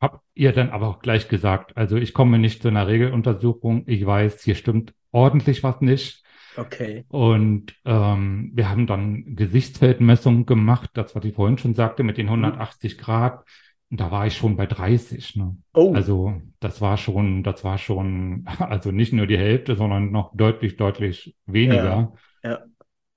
[0.00, 4.06] habe ihr dann aber auch gleich gesagt, also ich komme nicht zu einer Regeluntersuchung, ich
[4.06, 6.23] weiß, hier stimmt ordentlich was nicht.
[6.56, 7.04] Okay.
[7.08, 12.28] Und ähm, wir haben dann Gesichtsfeldmessungen gemacht, das, was ich vorhin schon sagte, mit den
[12.28, 13.00] 180 mhm.
[13.00, 13.44] Grad.
[13.90, 15.36] Und da war ich schon bei 30.
[15.36, 15.56] Ne?
[15.74, 15.92] Oh.
[15.94, 20.76] Also das war schon, das war schon, also nicht nur die Hälfte, sondern noch deutlich,
[20.76, 22.12] deutlich weniger.
[22.42, 22.50] Ja.
[22.50, 22.58] ja.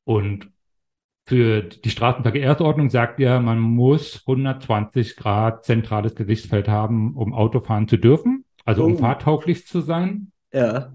[0.03, 0.51] Und
[1.25, 7.89] für die Straßenverkehrsordnung sagt ja, man muss 120 Grad zentrales Gesichtsfeld haben, um Auto fahren
[7.89, 8.85] zu dürfen, also oh.
[8.85, 10.31] um fahrtauglich zu sein.
[10.53, 10.93] Ja.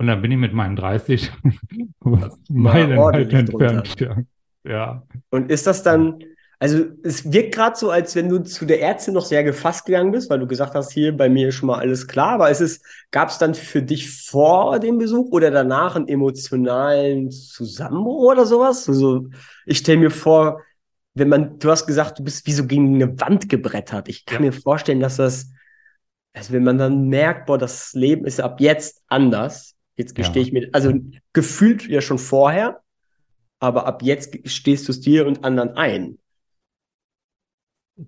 [0.00, 1.30] Und dann bin ich mit meinen 30
[2.48, 4.00] Meilen weit entfernt.
[4.00, 4.16] Ja.
[4.64, 5.02] ja.
[5.28, 6.24] Und ist das dann,
[6.58, 10.10] also es wirkt gerade so, als wenn du zu der Ärztin noch sehr gefasst gegangen
[10.10, 12.30] bist, weil du gesagt hast, hier bei mir ist schon mal alles klar.
[12.30, 17.30] Aber ist es, gab es dann für dich vor dem Besuch oder danach einen emotionalen
[17.30, 18.88] Zusammenbruch oder sowas?
[18.88, 19.28] Also
[19.66, 20.62] ich stelle mir vor,
[21.12, 24.08] wenn man, du hast gesagt, du bist wie so gegen eine Wand gebrettert.
[24.08, 24.50] Ich kann ja.
[24.50, 25.50] mir vorstellen, dass das,
[26.32, 30.46] also wenn man dann merkt, boah, das Leben ist ab jetzt anders, Jetzt gestehe ja.
[30.46, 30.94] ich mir, also
[31.34, 32.80] gefühlt ja schon vorher,
[33.58, 36.18] aber ab jetzt stehst du es dir und anderen ein.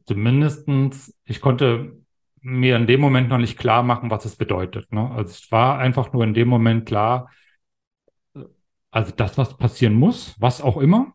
[0.06, 1.98] Zumindestens, ich konnte
[2.40, 4.90] mir in dem Moment noch nicht klar machen, was es bedeutet.
[4.90, 5.10] Ne?
[5.10, 7.30] Also es war einfach nur in dem Moment klar,
[8.90, 11.12] also das, was passieren muss, was auch immer,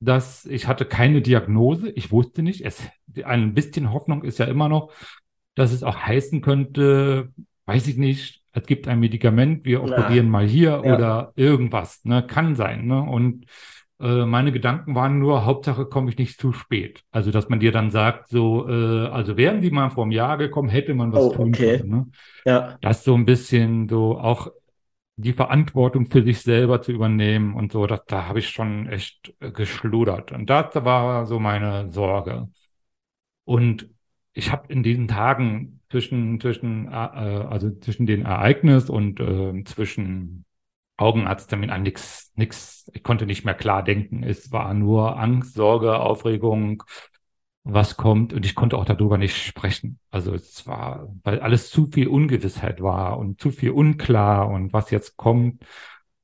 [0.00, 2.82] dass ich hatte keine Diagnose, ich wusste nicht, es,
[3.22, 4.92] ein bisschen Hoffnung ist ja immer noch,
[5.54, 7.34] dass es auch heißen könnte,
[7.66, 10.32] weiß ich nicht, es gibt ein Medikament, wir operieren ja.
[10.32, 10.94] mal hier ja.
[10.94, 12.26] oder irgendwas, ne?
[12.26, 13.02] Kann sein, ne?
[13.02, 13.44] Und
[14.00, 17.02] äh, meine Gedanken waren nur, Hauptsache komme ich nicht zu spät.
[17.10, 20.38] Also, dass man dir dann sagt, so, äh, also wären sie mal vor einem Jahr
[20.38, 21.78] gekommen, hätte man was oh, tun okay.
[21.78, 21.90] können.
[21.90, 22.06] Ne?
[22.46, 22.78] Ja.
[22.80, 24.50] Das so ein bisschen so auch
[25.16, 29.34] die Verantwortung für sich selber zu übernehmen und so, das, da habe ich schon echt
[29.38, 30.32] geschludert.
[30.32, 32.48] Und das war so meine Sorge.
[33.44, 33.90] Und
[34.32, 40.44] ich habe in diesen Tagen zwischen, zwischen, äh, also zwischen den Ereignis und äh, zwischen
[40.96, 44.22] Augenarzttermin an nichts, nix, ich konnte nicht mehr klar denken.
[44.22, 46.82] Es war nur Angst, Sorge, Aufregung,
[47.64, 49.98] was kommt und ich konnte auch darüber nicht sprechen.
[50.10, 54.90] Also es war, weil alles zu viel Ungewissheit war und zu viel unklar und was
[54.90, 55.64] jetzt kommt.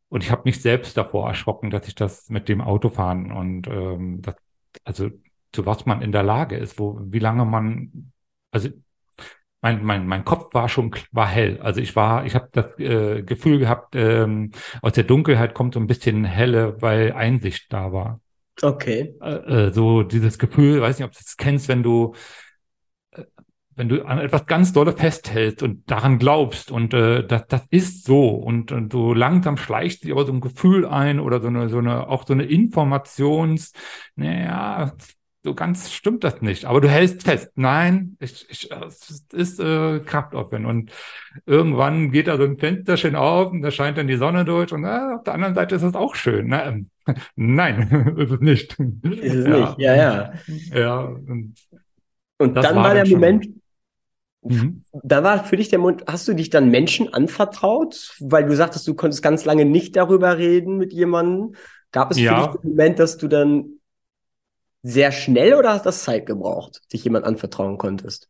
[0.08, 4.22] Und ich habe mich selbst davor erschrocken, dass ich das mit dem Autofahren und ähm,
[4.22, 4.36] das,
[4.84, 5.10] also
[5.52, 8.12] zu was man in der Lage ist, wo, wie lange man,
[8.50, 8.68] also
[9.62, 11.60] mein, mein, mein Kopf war schon war hell.
[11.62, 14.50] Also ich war, ich habe das äh, Gefühl gehabt, ähm,
[14.82, 18.20] aus der Dunkelheit kommt so ein bisschen helle, weil Einsicht da war.
[18.60, 19.14] Okay.
[19.22, 22.14] Äh, äh, so dieses Gefühl, weiß nicht, ob du das kennst, wenn du,
[23.12, 23.22] äh,
[23.76, 28.04] wenn du an etwas ganz dolle festhältst und daran glaubst und äh, das, das ist
[28.04, 31.68] so und, und so langsam schleicht sich aber so ein Gefühl ein oder so eine,
[31.68, 33.72] so eine, auch so eine Informations,
[34.16, 34.92] naja,
[35.44, 37.50] so ganz stimmt das nicht, aber du hältst fest.
[37.56, 40.66] Nein, ich, ich, es ist äh, Kraftaufwand.
[40.66, 40.92] Und
[41.46, 44.84] irgendwann geht da so ein Fensterchen auf und da scheint dann die Sonne durch und
[44.84, 46.48] äh, auf der anderen Seite ist es auch schön.
[46.48, 46.86] Ne?
[47.34, 48.78] Nein, ist es nicht.
[48.78, 49.58] Ist es ja.
[49.58, 50.32] nicht, ja, ja.
[50.72, 51.00] Ja.
[51.00, 51.54] Und,
[52.38, 53.48] und dann war, der Moment,
[54.44, 54.82] Mhm.
[55.04, 58.86] Da war für dich der Moment, hast du dich dann Menschen anvertraut, weil du sagtest,
[58.88, 61.54] du konntest ganz lange nicht darüber reden mit jemandem.
[61.92, 62.34] Gab es ja.
[62.34, 63.78] für dich den Moment, dass du dann
[64.82, 68.28] sehr schnell oder hast das Zeit gebraucht, dich jemand anvertrauen konntest?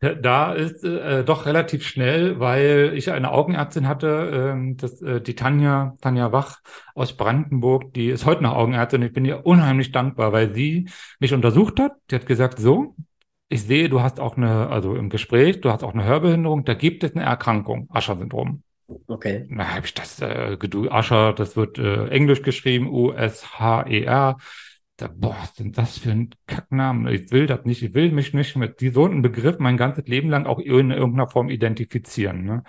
[0.00, 5.34] Da ist äh, doch relativ schnell, weil ich eine Augenärztin hatte, ähm, das, äh, die
[5.34, 6.60] Tanja, Tanja Wach
[6.94, 9.02] aus Brandenburg, die ist heute noch Augenärztin.
[9.02, 11.92] Ich bin ihr unheimlich dankbar, weil sie mich untersucht hat.
[12.10, 12.96] Die hat gesagt, so,
[13.48, 16.74] ich sehe, du hast auch eine, also im Gespräch, du hast auch eine Hörbehinderung, da
[16.74, 18.62] gibt es eine Erkrankung, Ascher-Syndrom.
[19.06, 19.48] Okay.
[19.50, 20.58] Da habe ich das, äh,
[20.90, 24.36] Ascher, das wird äh, englisch geschrieben, U-S-H-E-R.
[24.96, 27.12] Da, boah, was sind das für ein Kacknamen?
[27.12, 30.30] Ich will das nicht, ich will mich nicht mit so einem Begriff mein ganzes Leben
[30.30, 32.44] lang auch in irgendeiner Form identifizieren.
[32.44, 32.62] Ne?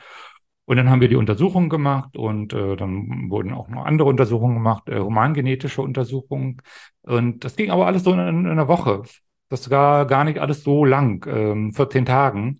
[0.65, 4.55] Und dann haben wir die Untersuchungen gemacht und äh, dann wurden auch noch andere Untersuchungen
[4.55, 6.61] gemacht, äh, humangenetische Untersuchungen.
[7.03, 9.03] Und das ging aber alles so in, in einer Woche.
[9.49, 12.59] Das war gar nicht alles so lang, ähm, 14 Tagen.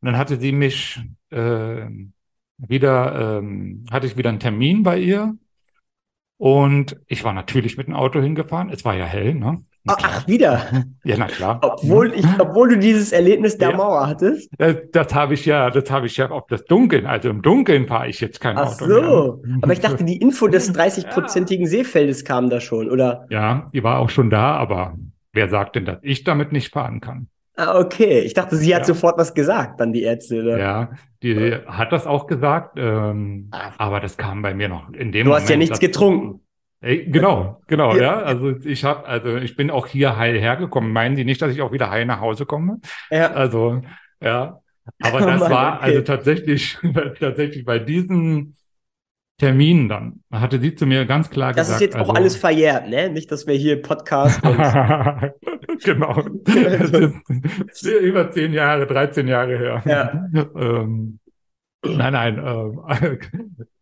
[0.00, 1.86] Und dann hatte sie mich äh,
[2.58, 5.36] wieder, ähm, hatte ich wieder einen Termin bei ihr
[6.38, 8.70] und ich war natürlich mit dem Auto hingefahren.
[8.70, 9.62] Es war ja hell, ne?
[9.88, 10.66] Ach, wieder?
[11.04, 11.60] Ja, na klar.
[11.62, 13.76] Obwohl, ich, obwohl du dieses Erlebnis der ja.
[13.76, 14.50] Mauer hattest?
[14.58, 17.06] Das, das habe ich ja, das habe ich ja auf das Dunkeln.
[17.06, 18.84] Also im Dunkeln fahre ich jetzt kein Ach Auto.
[18.84, 19.42] Ach so.
[19.44, 19.58] Mehr.
[19.62, 21.70] Aber ich dachte, die Info des 30-prozentigen ja.
[21.70, 23.26] Seefeldes kam da schon, oder?
[23.30, 24.96] Ja, die war auch schon da, aber
[25.32, 27.28] wer sagt denn, dass ich damit nicht fahren kann?
[27.56, 28.20] Ah, okay.
[28.20, 28.86] Ich dachte, sie hat ja.
[28.86, 30.42] sofort was gesagt, dann die Ärztin.
[30.42, 30.58] Oder?
[30.58, 30.90] Ja,
[31.22, 31.64] die ja.
[31.66, 33.70] hat das auch gesagt, ähm, ah.
[33.78, 36.40] aber das kam bei mir noch in dem Du Moment, hast ja nichts getrunken.
[36.82, 38.02] Ey, genau, genau, ja.
[38.02, 38.22] ja.
[38.22, 40.92] Also ich habe, also ich bin auch hier heil hergekommen.
[40.92, 42.80] Meinen Sie nicht, dass ich auch wieder heil nach Hause komme?
[43.10, 43.32] Ja.
[43.32, 43.82] Also,
[44.20, 44.60] ja.
[45.02, 45.84] Aber das oh Mann, war okay.
[45.84, 46.78] also tatsächlich,
[47.20, 48.54] tatsächlich bei diesen
[49.38, 50.22] Termin dann.
[50.30, 51.70] Hatte sie zu mir ganz klar das gesagt.
[51.70, 53.10] Das ist jetzt also, auch alles verjährt, ne?
[53.10, 54.40] Nicht, dass wir hier Podcast.
[55.84, 56.22] genau.
[56.44, 59.82] das ist über zehn Jahre, 13 Jahre her.
[59.84, 60.28] Ja.
[60.56, 61.18] ähm,
[61.84, 62.38] nein, nein,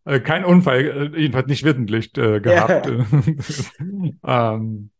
[0.04, 2.86] äh, kein Unfall, äh, jedenfalls nicht wissentlich äh, gehabt.
[2.86, 4.54] Ja.
[4.54, 4.90] ähm,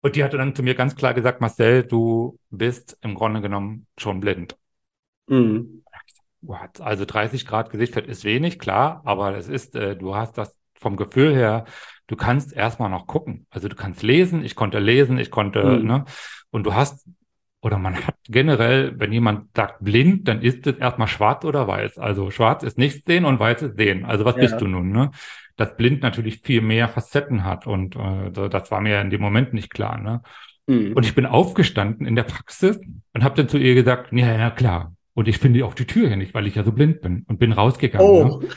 [0.00, 3.86] und die hatte dann zu mir ganz klar gesagt, Marcel, du bist im Grunde genommen
[3.98, 4.56] schon blind.
[5.28, 5.82] Mhm.
[6.80, 10.96] Also 30 Grad Gesichtfett ist wenig, klar, aber es ist, äh, du hast das vom
[10.96, 11.64] Gefühl her,
[12.06, 13.46] du kannst erstmal noch gucken.
[13.50, 15.86] Also du kannst lesen, ich konnte lesen, ich konnte, mhm.
[15.86, 16.04] ne?
[16.50, 17.06] Und du hast,
[17.62, 21.98] oder man hat generell, wenn jemand sagt blind, dann ist es erstmal schwarz oder weiß.
[21.98, 24.04] Also schwarz ist nichts sehen und weiß ist sehen.
[24.04, 24.42] Also was ja.
[24.42, 25.10] bist du nun, ne?
[25.56, 29.54] Dass blind natürlich viel mehr Facetten hat und äh, das war mir in dem Moment
[29.54, 30.22] nicht klar, ne?
[30.66, 30.92] Mhm.
[30.94, 32.80] Und ich bin aufgestanden in der Praxis
[33.12, 36.08] und habe dann zu ihr gesagt, ja, ja, klar, und ich finde auch die Tür
[36.08, 38.06] hier nicht, weil ich ja so blind bin und bin rausgegangen.
[38.06, 38.40] Oh.
[38.40, 38.48] Ne?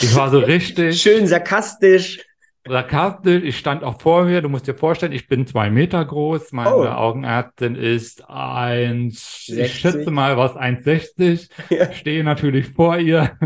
[0.00, 1.00] Ich war so richtig.
[1.00, 2.24] Schön sarkastisch.
[2.66, 3.42] Sarkastisch.
[3.44, 4.40] Ich stand auch vor mir.
[4.40, 6.52] Du musst dir vorstellen, ich bin zwei Meter groß.
[6.52, 6.84] Meine oh.
[6.86, 9.66] Augenärztin ist eins, 60.
[9.66, 11.50] ich schätze mal was 1,60.
[11.68, 11.92] Ja.
[11.92, 13.36] Stehe natürlich vor ihr.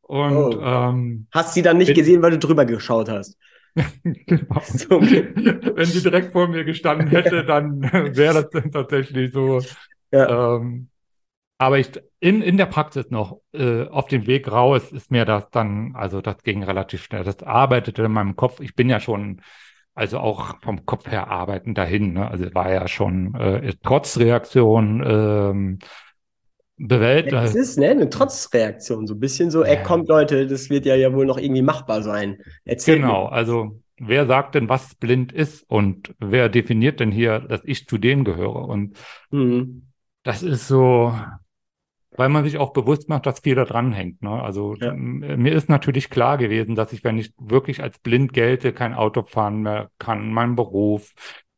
[0.00, 0.60] Und, oh.
[0.62, 3.36] ähm, hast sie dann nicht bin, gesehen, weil du drüber geschaut hast?
[4.02, 4.60] genau.
[4.64, 5.00] So.
[5.00, 9.60] Wenn sie direkt vor mir gestanden hätte, dann wäre das tatsächlich so.
[10.10, 10.56] Ja.
[10.56, 10.88] Ähm,
[11.62, 15.50] aber ich, in, in der Praxis noch, äh, auf dem Weg raus ist mir das
[15.50, 17.24] dann, also das ging relativ schnell.
[17.24, 18.60] Das arbeitete in meinem Kopf.
[18.60, 19.40] Ich bin ja schon,
[19.94, 22.14] also auch vom Kopf her arbeiten dahin.
[22.14, 22.30] Ne?
[22.30, 25.78] Also war ja schon äh, Trotzreaktion ähm,
[26.76, 27.34] bewältigt.
[27.34, 30.94] Es ist ne, eine Trotzreaktion, so ein bisschen so, ey, kommt Leute, das wird ja,
[30.94, 32.38] ja wohl noch irgendwie machbar sein.
[32.64, 33.32] Erzähl genau, mir.
[33.32, 37.98] also wer sagt denn, was blind ist und wer definiert denn hier, dass ich zu
[37.98, 38.68] denen gehöre?
[38.68, 38.96] Und
[39.30, 39.88] mhm.
[40.24, 41.14] das ist so,
[42.16, 44.22] weil man sich auch bewusst macht, dass viel da dran hängt.
[44.22, 44.30] Ne?
[44.30, 44.92] Also ja.
[44.92, 49.22] mir ist natürlich klar gewesen, dass ich, wenn ich wirklich als blind gelte, kein Auto
[49.22, 51.12] fahren mehr kann, meinen Beruf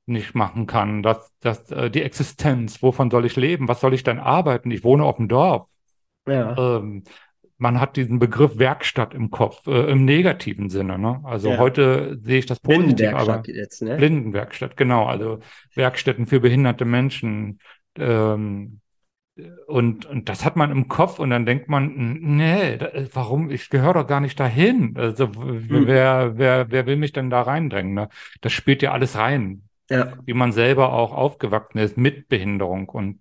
[0.06, 4.02] nicht machen kann, dass, dass äh, die Existenz, wovon soll ich leben, was soll ich
[4.02, 4.70] denn arbeiten?
[4.70, 5.66] Ich wohne auf dem Dorf.
[6.26, 6.78] Ja.
[6.78, 7.04] Ähm,
[7.56, 10.98] man hat diesen Begriff Werkstatt im Kopf, äh, im negativen Sinne.
[10.98, 11.20] Ne?
[11.24, 11.58] Also ja.
[11.58, 13.96] heute sehe ich das positiv, aber jetzt, ne?
[13.96, 15.06] Blindenwerkstatt, genau.
[15.06, 15.38] Also
[15.74, 17.60] Werkstätten für behinderte Menschen,
[17.96, 18.80] ähm,
[19.66, 22.78] und, und das hat man im Kopf und dann denkt man, nee,
[23.12, 24.96] warum, ich gehöre doch gar nicht dahin.
[24.96, 25.86] Also hm.
[25.86, 27.94] wer, wer, wer will mich denn da reindrängen?
[27.94, 28.08] Ne?
[28.42, 29.64] Das spielt ja alles rein.
[29.90, 30.12] Ja.
[30.24, 32.88] Wie man selber auch aufgewachsen ist mit Behinderung.
[32.88, 33.20] Und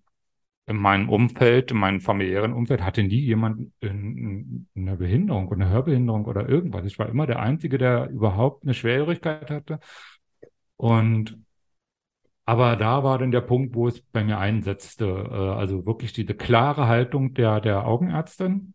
[0.65, 5.65] in meinem Umfeld, in meinem familiären Umfeld hatte nie jemand in, in eine Behinderung oder
[5.65, 6.85] eine Hörbehinderung oder irgendwas.
[6.85, 9.79] Ich war immer der Einzige, der überhaupt eine Schwerhörigkeit hatte.
[10.77, 11.42] Und
[12.45, 15.05] aber da war dann der Punkt, wo es bei mir einsetzte.
[15.05, 18.73] Äh, also wirklich diese klare Haltung der, der Augenärztin.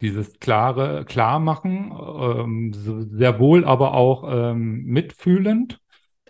[0.00, 5.80] Dieses klare Klarmachen, ähm, sehr wohl, aber auch ähm, mitfühlend.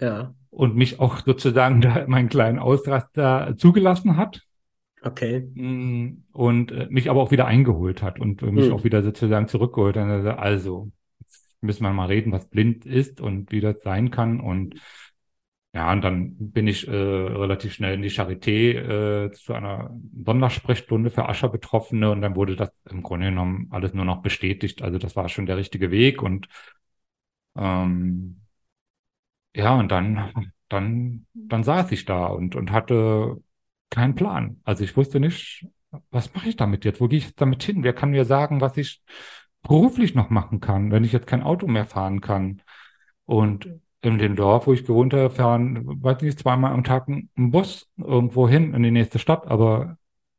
[0.00, 0.34] Ja.
[0.50, 4.42] Und mich auch sozusagen da meinen kleinen Ausraster zugelassen hat.
[5.02, 5.40] Okay.
[5.54, 8.72] Mm, und äh, mich aber auch wieder eingeholt hat und mich hm.
[8.72, 10.08] auch wieder sozusagen zurückgeholt hat.
[10.08, 14.40] Also, also, jetzt müssen wir mal reden, was blind ist und wie das sein kann.
[14.40, 14.74] Und
[15.76, 19.90] ja, und dann bin ich äh, relativ schnell in die Charité äh, zu einer
[20.24, 24.80] Sondersprechstunde für Ascher-Betroffene und dann wurde das im Grunde genommen alles nur noch bestätigt.
[24.80, 26.48] Also das war schon der richtige Weg und
[27.56, 28.40] ähm,
[29.54, 33.42] ja, und dann, dann, dann saß ich da und, und hatte
[33.90, 34.60] keinen Plan.
[34.64, 35.66] Also ich wusste nicht,
[36.10, 37.00] was mache ich damit jetzt?
[37.00, 37.82] Wo gehe ich jetzt damit hin?
[37.82, 39.02] Wer kann mir sagen, was ich
[39.62, 42.62] beruflich noch machen kann, wenn ich jetzt kein Auto mehr fahren kann?
[43.26, 43.68] Und
[44.06, 47.88] in dem Dorf, wo ich gewohnt habe, fahren, weiß nicht, zweimal am Tag ein Bus
[47.98, 49.98] irgendwo hin in die nächste Stadt, aber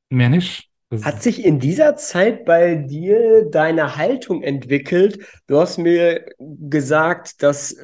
[0.09, 0.69] mehr nicht.
[0.89, 5.19] Das Hat sich in dieser Zeit bei dir deine Haltung entwickelt?
[5.47, 7.75] Du hast mir gesagt, dass,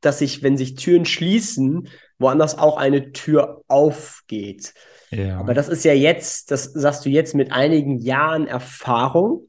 [0.00, 1.88] dass sich, wenn sich Türen schließen,
[2.18, 4.74] woanders auch eine Tür aufgeht.
[5.10, 5.38] Ja.
[5.38, 9.48] Aber das ist ja jetzt, das sagst du jetzt mit einigen Jahren Erfahrung.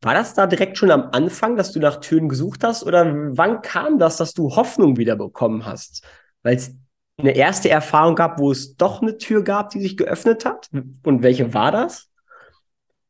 [0.00, 2.84] War das da direkt schon am Anfang, dass du nach Türen gesucht hast?
[2.84, 6.06] Oder wann kam das, dass du Hoffnung wieder bekommen hast?
[6.42, 6.76] Weil es
[7.16, 10.70] eine erste Erfahrung gab, wo es doch eine Tür gab, die sich geöffnet hat?
[11.02, 12.08] Und welche war das?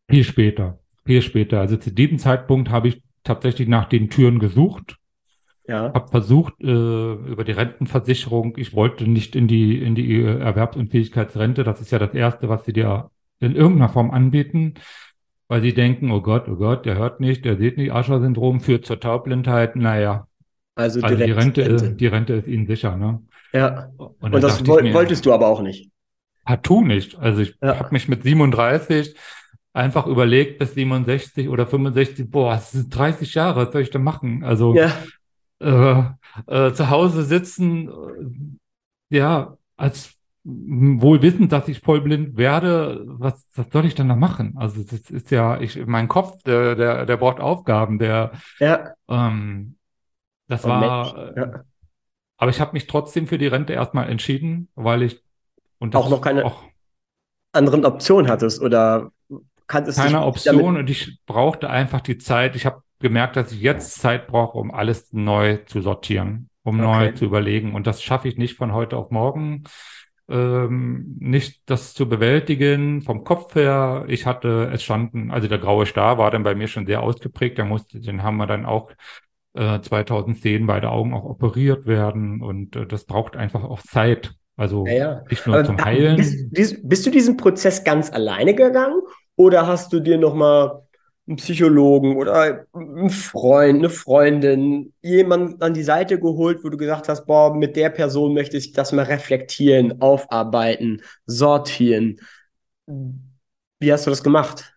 [0.09, 0.79] Viel später.
[1.05, 1.61] Viel später.
[1.61, 4.97] Also zu diesem Zeitpunkt habe ich tatsächlich nach den Türen gesucht.
[5.67, 5.93] Ja.
[5.93, 11.83] Habe versucht, äh, über die Rentenversicherung, ich wollte nicht in die, in die Erwerbsunfähigkeitsrente, das
[11.83, 14.75] ist ja das Erste, was sie dir in irgendeiner Form anbieten
[15.49, 18.85] weil sie denken, oh Gott, oh Gott, der hört nicht, der sieht nicht, Ascher-Syndrom führt
[18.87, 20.27] zur Taubblindheit, naja.
[20.75, 21.93] Also, also die, Rente, Rente.
[21.95, 23.21] die Rente ist ihnen sicher, ne?
[23.53, 23.89] Ja.
[23.97, 25.91] Und, Und das woll mir, wolltest du aber auch nicht.
[26.45, 27.19] Partout nicht.
[27.19, 27.79] Also ich ja.
[27.79, 29.15] habe mich mit 37
[29.73, 33.99] einfach überlegt bis 67 oder 65, boah, das sind 30 Jahre, was soll ich da
[33.99, 34.45] machen?
[34.45, 34.93] Also ja.
[35.61, 36.03] äh,
[36.47, 38.59] äh, zu Hause sitzen,
[39.11, 40.18] äh, ja, als
[40.51, 44.55] wohl wissend, dass ich vollblind werde, was, was soll ich denn da machen?
[44.57, 48.95] Also das ist ja, ich, mein Kopf, der, der, der braucht Aufgaben, der ja.
[49.09, 49.77] ähm,
[50.47, 51.65] das Und war ja.
[52.39, 55.23] aber ich habe mich trotzdem für die Rente erstmal entschieden, weil ich
[55.79, 56.63] und auch noch keine auch,
[57.53, 59.11] anderen Optionen hattest oder
[59.67, 62.57] kanntest keine Option und ich brauchte einfach die Zeit.
[62.57, 66.87] Ich habe gemerkt, dass ich jetzt Zeit brauche, um alles neu zu sortieren, um okay.
[66.87, 67.75] neu zu überlegen.
[67.75, 69.65] Und das schaffe ich nicht von heute auf morgen
[70.29, 74.05] ähm, nicht das zu bewältigen vom Kopf her.
[74.09, 77.59] Ich hatte es standen, also der graue Star war dann bei mir schon sehr ausgeprägt.
[77.59, 78.91] Der musste, den haben wir dann auch
[79.55, 84.33] äh, 2010 beide Augen auch operiert werden und äh, das braucht einfach auch Zeit.
[84.57, 85.23] Also ja, ja.
[85.31, 86.17] nicht nur Aber zum Heilen.
[86.51, 89.01] Bist, bist, du diesen Prozess ganz alleine gegangen
[89.37, 90.88] oder hast du dir noch mal
[91.29, 97.09] einen Psychologen oder einen Freund, eine Freundin, jemand an die Seite geholt, wo du gesagt
[97.09, 102.19] hast, boah, mit der Person möchte ich das mal reflektieren, aufarbeiten, sortieren.
[102.87, 104.75] Wie hast du das gemacht?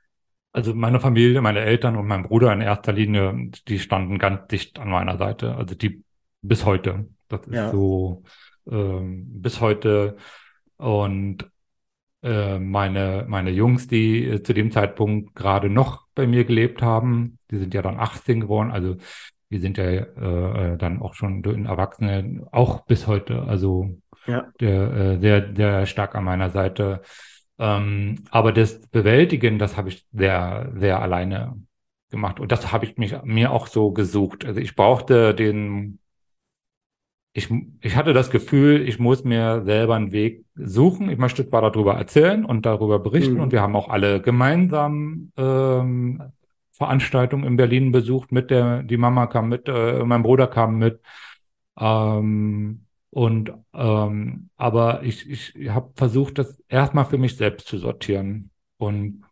[0.52, 4.78] Also meine Familie, meine Eltern und mein Bruder in erster Linie, die standen ganz dicht
[4.78, 5.56] an meiner Seite.
[5.56, 6.04] Also die
[6.42, 7.08] bis heute.
[7.30, 7.72] Das ist ja.
[7.72, 8.24] so
[8.70, 10.18] ähm, bis heute.
[10.76, 11.50] Und
[12.24, 17.38] äh, meine, meine Jungs, die äh, zu dem Zeitpunkt gerade noch bei mir gelebt haben,
[17.50, 18.98] die sind ja dann 18 geworden, also
[19.50, 24.48] die sind ja äh, äh dann auch schon Erwachsene, auch bis heute, also ja.
[24.60, 27.02] der, äh, sehr, sehr stark an meiner Seite.
[27.60, 31.58] Ähm, aber das Bewältigen, das habe ich sehr, sehr alleine
[32.10, 32.40] gemacht.
[32.40, 34.46] Und das habe ich mich, mir auch so gesucht.
[34.46, 36.00] Also ich brauchte den
[37.34, 37.50] ich,
[37.82, 41.10] ich hatte das Gefühl, ich muss mir selber einen Weg suchen.
[41.10, 43.36] Ich möchte zwar darüber erzählen und darüber berichten.
[43.36, 43.42] Mhm.
[43.42, 46.22] Und wir haben auch alle gemeinsam ähm,
[46.72, 48.32] Veranstaltungen in Berlin besucht.
[48.32, 51.02] Mit der, die Mama kam mit, äh, mein Bruder kam mit.
[51.80, 58.52] Ähm, und ähm, aber ich, ich habe versucht, das erstmal für mich selbst zu sortieren.
[58.78, 59.24] Und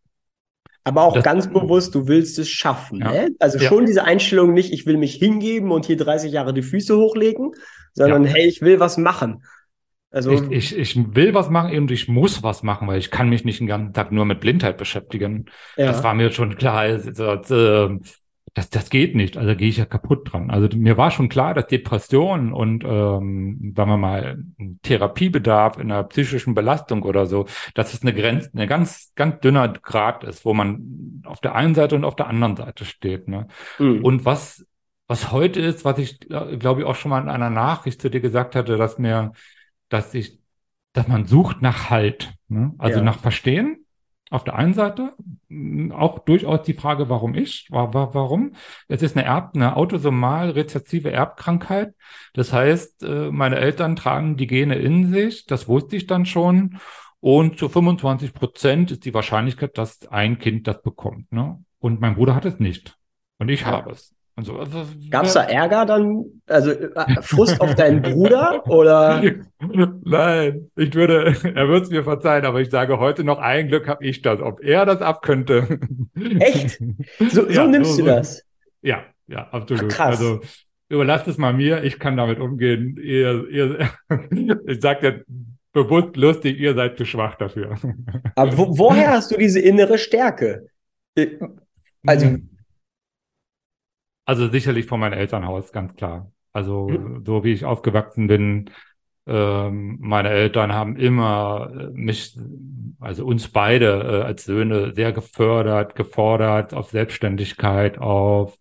[0.84, 3.00] aber auch das, ganz bewusst, du willst es schaffen.
[3.00, 3.12] Ja.
[3.12, 3.36] Ne?
[3.40, 6.98] Also schon diese Einstellung nicht, ich will mich hingeben und hier 30 Jahre die Füße
[6.98, 7.52] hochlegen,
[7.94, 8.32] sondern ja.
[8.32, 9.44] hey, ich will was machen.
[10.12, 13.30] Also ich, ich, ich will was machen und ich muss was machen, weil ich kann
[13.30, 15.46] mich nicht den ganzen Tag nur mit Blindheit beschäftigen.
[15.78, 15.88] Ja.
[15.88, 16.80] Das war mir schon klar.
[16.80, 18.00] Also, äh,
[18.56, 19.38] das, das geht nicht.
[19.38, 20.50] Also gehe ich ja kaputt dran.
[20.50, 24.44] Also mir war schon klar, dass Depression und, ähm, sagen wir mal,
[24.82, 27.46] Therapiebedarf in einer psychischen Belastung oder so,
[27.76, 31.76] dass es eine Grenze, eine ganz, ganz dünner Grad ist, wo man auf der einen
[31.76, 33.28] Seite und auf der anderen Seite steht.
[33.28, 33.48] Ne?
[33.78, 34.04] Mhm.
[34.04, 34.66] Und was,
[35.08, 38.20] was heute ist, was ich, glaube ich, auch schon mal in einer Nachricht zu dir
[38.20, 39.34] gesagt hatte, dass mir,
[39.90, 40.40] dass ich,
[40.94, 42.74] dass man sucht nach Halt, ne?
[42.78, 43.04] also ja.
[43.04, 43.86] nach Verstehen
[44.30, 45.16] auf der einen Seite
[45.92, 47.68] auch durchaus die Frage, warum ich?
[47.70, 48.54] Warum?
[48.88, 51.96] Es ist eine, Erb, eine autosomal rezessive Erbkrankheit.
[52.34, 55.46] Das heißt, äh, meine Eltern tragen die Gene in sich.
[55.48, 56.78] Das wusste ich dann schon.
[57.20, 61.32] Und zu 25 Prozent ist die Wahrscheinlichkeit, dass ein Kind das bekommt.
[61.32, 61.62] Ne?
[61.80, 62.98] Und mein Bruder hat es nicht.
[63.40, 63.68] Und ich ja.
[63.68, 64.14] habe es.
[64.44, 64.58] So.
[64.58, 66.26] Also, Gab es da Ärger dann?
[66.48, 69.22] Also äh, Frust auf deinen Bruder oder?
[70.04, 73.88] Nein, ich würde, er würde es mir verzeihen, aber ich sage heute noch, ein Glück
[73.88, 74.40] habe ich das.
[74.42, 75.80] Ob er das abkönnte.
[76.40, 76.80] Echt?
[77.20, 78.44] So, so ja, nimmst so, du das?
[78.82, 79.92] Ja, ja, absolut.
[79.92, 80.20] Ach, krass.
[80.20, 80.42] Also
[80.90, 82.98] überlasst es mal mir, ich kann damit umgehen.
[83.02, 83.90] Ihr, ihr,
[84.68, 85.36] ich sage ja
[85.72, 87.78] bewusst lustig, ihr seid zu schwach dafür.
[88.36, 90.68] Aber wo, woher hast du diese innere Stärke?
[91.16, 91.38] Äh,
[92.06, 92.50] also hm.
[94.30, 96.32] Also sicherlich von meinem Elternhaus, ganz klar.
[96.54, 97.26] Also mhm.
[97.26, 98.70] so wie ich aufgewachsen bin,
[99.26, 102.38] ähm, meine Eltern haben immer äh, mich,
[103.00, 108.56] also uns beide äh, als Söhne sehr gefördert, gefordert auf Selbstständigkeit, auf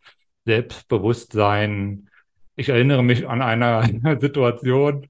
[0.46, 2.08] Selbstbewusstsein.
[2.56, 5.08] Ich erinnere mich an eine, eine Situation,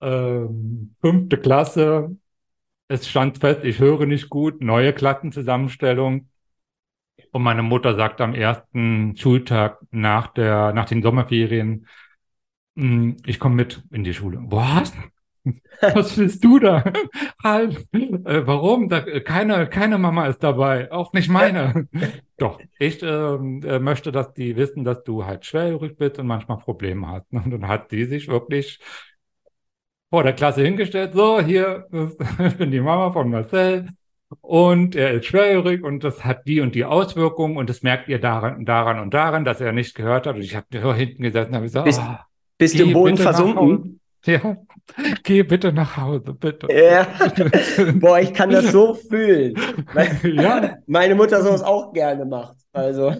[0.00, 2.16] ähm, fünfte Klasse.
[2.88, 6.30] Es stand fest, ich höre nicht gut, neue Klassenzusammenstellung.
[7.32, 11.86] Und meine Mutter sagt am ersten Schultag nach der, nach den Sommerferien,
[12.76, 14.40] hm, ich komme mit in die Schule.
[14.44, 14.92] Was?
[15.80, 16.84] Was willst du da?
[17.42, 18.88] halt, äh, warum?
[18.88, 21.88] Da, keine, keine Mama ist dabei, auch nicht meine.
[22.36, 26.58] Doch, ich ähm, äh, möchte, dass die wissen, dass du halt schwerhörig bist und manchmal
[26.58, 27.26] Probleme hast.
[27.32, 28.80] Und dann hat die sich wirklich
[30.10, 33.88] vor der Klasse hingestellt, so, hier, ich bin die Mama von Marcel,
[34.40, 38.20] und er ist schwerhörig und das hat die und die Auswirkungen und das merkt ihr
[38.20, 40.36] daran, daran und daran, dass er nicht gehört hat.
[40.36, 42.16] Und ich habe hinten gesessen und habe gesagt, bist, oh,
[42.58, 44.00] bist du im Boden versunken?
[44.24, 44.56] Ja,
[45.22, 46.68] geh bitte nach Hause, bitte.
[46.70, 47.06] Ja.
[47.94, 49.54] Boah, ich kann das so fühlen.
[50.22, 50.76] ja.
[50.86, 52.56] Meine Mutter sowas auch gerne macht.
[52.72, 53.14] Also.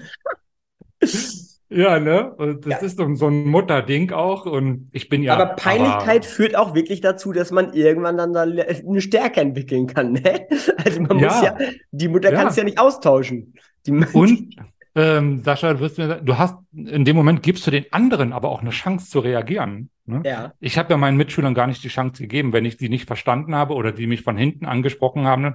[1.71, 2.33] Ja, ne?
[2.33, 2.87] Und das ja.
[2.87, 4.47] ist so, ein Mutterding auch.
[4.47, 5.35] Und ich bin ja.
[5.35, 6.35] Aber Peinlichkeit aber...
[6.35, 10.47] führt auch wirklich dazu, dass man irgendwann dann da eine Stärke entwickeln kann, ne?
[10.85, 11.29] Also man ja.
[11.29, 11.59] muss ja,
[11.91, 12.39] die Mutter ja.
[12.39, 13.55] kann es ja nicht austauschen.
[13.87, 14.57] Die und
[14.95, 18.49] ähm, Sascha, du, wirst mir, du hast in dem Moment gibst du den anderen aber
[18.49, 19.91] auch eine Chance zu reagieren.
[20.07, 20.23] Ne?
[20.25, 20.55] Ja.
[20.61, 23.55] Ich habe ja meinen Mitschülern gar nicht die Chance gegeben, wenn ich sie nicht verstanden
[23.55, 25.55] habe oder die mich von hinten angesprochen haben,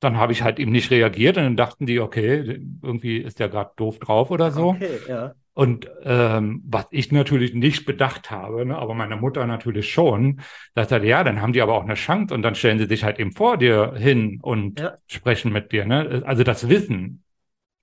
[0.00, 3.48] dann habe ich halt eben nicht reagiert und dann dachten die, okay, irgendwie ist der
[3.48, 4.70] gerade doof drauf oder so.
[4.70, 5.34] Okay, ja.
[5.52, 10.40] Und ähm, was ich natürlich nicht bedacht habe, ne, aber meine Mutter natürlich schon,
[10.74, 13.04] sagt halt, ja, dann haben die aber auch eine Chance und dann stellen sie sich
[13.04, 14.94] halt eben vor dir hin und ja.
[15.06, 15.84] sprechen mit dir.
[15.84, 16.22] Ne?
[16.24, 17.24] Also das Wissen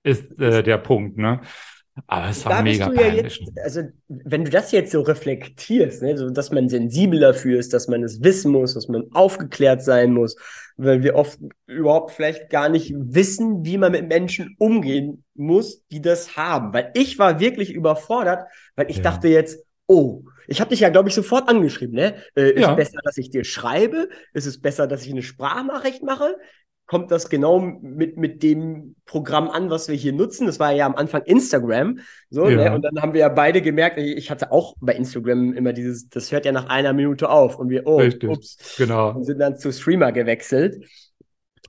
[0.02, 1.18] ist äh, der Punkt.
[1.18, 1.40] Ne?
[2.06, 6.16] Aber es war da mega ja jetzt, also wenn du das jetzt so reflektierst, ne,
[6.16, 10.12] so, dass man sensibel dafür ist, dass man es wissen muss, dass man aufgeklärt sein
[10.12, 10.36] muss,
[10.78, 16.00] weil wir oft überhaupt vielleicht gar nicht wissen, wie man mit Menschen umgehen muss, die
[16.00, 16.72] das haben.
[16.72, 19.02] Weil ich war wirklich überfordert, weil ich ja.
[19.02, 22.14] dachte jetzt, oh, ich habe dich ja, glaube ich, sofort angeschrieben, ne?
[22.34, 22.74] Äh, ist ja.
[22.74, 24.08] besser, dass ich dir schreibe?
[24.32, 26.36] Ist es besser, dass ich eine Sprachnachricht mache?
[26.88, 30.46] Kommt das genau mit, mit dem Programm an, was wir hier nutzen.
[30.46, 32.00] Das war ja am Anfang Instagram.
[32.30, 32.52] So, ne?
[32.52, 32.70] ja.
[32.70, 32.74] ne?
[32.74, 36.32] Und dann haben wir ja beide gemerkt, ich hatte auch bei Instagram immer dieses, das
[36.32, 37.58] hört ja nach einer Minute auf.
[37.58, 38.30] Und wir, oh, Richtig.
[38.30, 39.10] ups, genau.
[39.14, 40.82] Und sind dann zu Streamer gewechselt.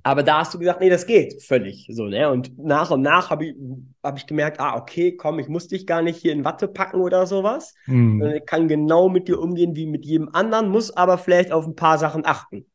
[0.03, 2.31] Aber da hast du gesagt, nee, das geht völlig so, ne?
[2.31, 3.55] Und nach und nach habe ich,
[4.01, 7.01] hab ich gemerkt, ah, okay, komm, ich muss dich gar nicht hier in Watte packen
[7.01, 7.75] oder sowas.
[7.85, 8.23] Mhm.
[8.37, 11.75] Ich kann genau mit dir umgehen wie mit jedem anderen, muss aber vielleicht auf ein
[11.75, 12.65] paar Sachen achten.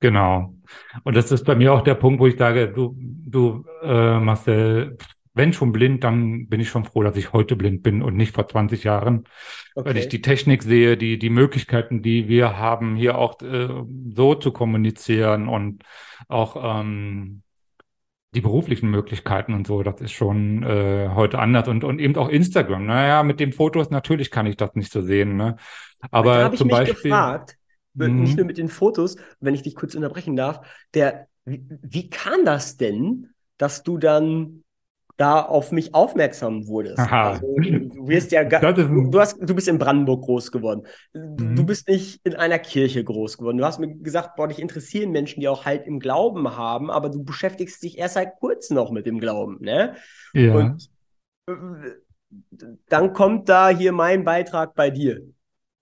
[0.00, 0.54] Genau.
[1.02, 4.96] Und das ist bei mir auch der Punkt, wo ich sage, du, du, äh, Marcel,
[5.34, 8.34] wenn schon blind, dann bin ich schon froh, dass ich heute blind bin und nicht
[8.34, 9.24] vor 20 Jahren,
[9.74, 9.88] okay.
[9.88, 13.68] weil ich die Technik sehe, die, die Möglichkeiten, die wir haben, hier auch äh,
[14.14, 15.84] so zu kommunizieren und
[16.28, 17.42] auch ähm,
[18.34, 22.28] die beruflichen Möglichkeiten und so, das ist schon äh, heute anders und, und eben auch
[22.28, 22.84] Instagram.
[22.84, 25.56] Naja, mit den Fotos natürlich kann ich das nicht so sehen, ne?
[26.10, 27.10] Aber zum Beispiel.
[27.10, 27.57] Gefragt,
[27.98, 28.20] mhm.
[28.20, 30.60] nicht nur mit den Fotos, wenn ich dich kurz unterbrechen darf,
[30.94, 34.62] der, wie, wie kam das denn, dass du dann
[35.18, 37.00] da auf mich aufmerksam wurdest.
[37.00, 40.86] Also, du wirst ja du, du, hast, du bist in Brandenburg groß geworden.
[41.12, 41.56] Mhm.
[41.56, 43.58] Du bist nicht in einer Kirche groß geworden.
[43.58, 47.10] Du hast mir gesagt, boah, dich interessieren Menschen, die auch halt im Glauben haben, aber
[47.10, 49.96] du beschäftigst dich erst seit kurzem noch mit dem Glauben, ne?
[50.34, 50.54] Ja.
[50.54, 50.88] Und
[52.88, 55.22] dann kommt da hier mein Beitrag bei dir.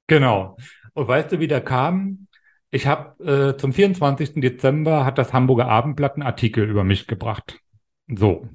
[0.07, 0.57] Genau.
[0.97, 2.27] Und weißt du, wie der kam?
[2.71, 4.41] Ich habe äh, zum 24.
[4.41, 7.61] Dezember hat das Hamburger Abendblatt einen Artikel über mich gebracht.
[8.09, 8.49] So.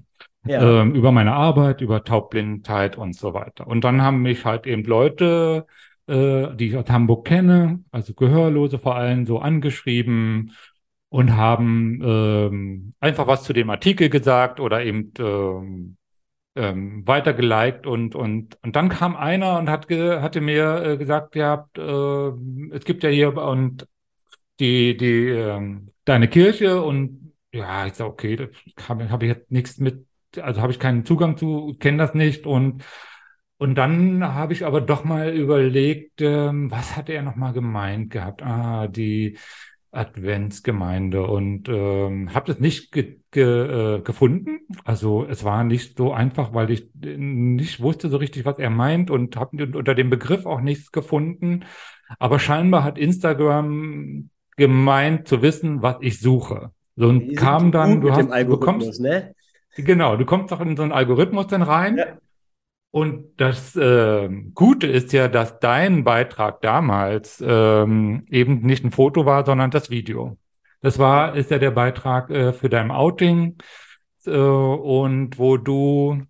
[0.44, 0.82] Ja.
[0.82, 3.68] Ähm, über meine Arbeit, über Taubblindheit und so weiter.
[3.68, 5.68] Und dann haben mich halt eben Leute,
[6.08, 10.56] äh, die ich aus Hamburg kenne, also Gehörlose vor allem, so angeschrieben
[11.10, 15.98] und haben ähm, einfach was zu dem Artikel gesagt oder eben ähm,
[16.56, 21.36] ähm, weitergeliked und und und dann kam einer und hat ge, hatte mir äh, gesagt,
[21.36, 22.32] ja, äh,
[22.76, 23.88] es gibt ja hier und
[24.60, 25.62] die die äh,
[26.06, 28.48] deine Kirche und ja, ich sag okay, da
[28.88, 30.06] habe hab ich jetzt nichts mit,
[30.40, 32.84] also habe ich keinen Zugang zu, kenne das nicht und
[33.58, 38.10] und dann habe ich aber doch mal überlegt, ähm, was hat er noch mal gemeint
[38.12, 38.42] gehabt?
[38.42, 39.38] Ah, die
[39.92, 44.62] Adventsgemeinde und ähm, habe das nicht ge ge äh, gefunden.
[44.86, 49.12] Also es war nicht so einfach, weil ich nicht wusste so richtig, was er meint
[49.12, 51.66] und habe unter dem Begriff auch nichts gefunden.
[52.20, 56.72] Aber scheinbar hat Instagram gemeint zu wissen, was ich suche.
[56.96, 59.34] So und kam dann, du, hast, du kommst, ne?
[59.76, 61.98] genau, du kommst doch in so einen Algorithmus dann rein.
[61.98, 62.06] Ja.
[62.92, 69.26] Und das äh, Gute ist ja, dass dein Beitrag damals ähm, eben nicht ein Foto
[69.26, 70.38] war, sondern das Video.
[70.82, 73.58] Das war, ist ja der Beitrag äh, für dein Outing
[74.26, 76.24] äh, und wo du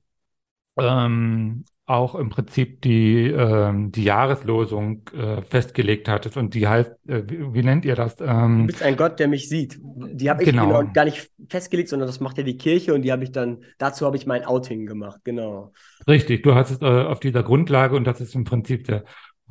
[0.77, 6.37] ähm, auch im Prinzip die, ähm, die Jahreslosung äh, festgelegt hattest.
[6.37, 8.17] Und die heißt, äh, wie, wie, nennt ihr das?
[8.19, 9.79] Ähm, du bist ein Gott, der mich sieht.
[9.81, 10.67] Die habe ich genau.
[10.67, 10.91] genau.
[10.93, 14.05] gar nicht festgelegt, sondern das macht ja die Kirche und die habe ich dann, dazu
[14.05, 15.71] habe ich mein Outing gemacht, genau.
[16.07, 19.03] Richtig, du hast es äh, auf dieser Grundlage und das ist im Prinzip der.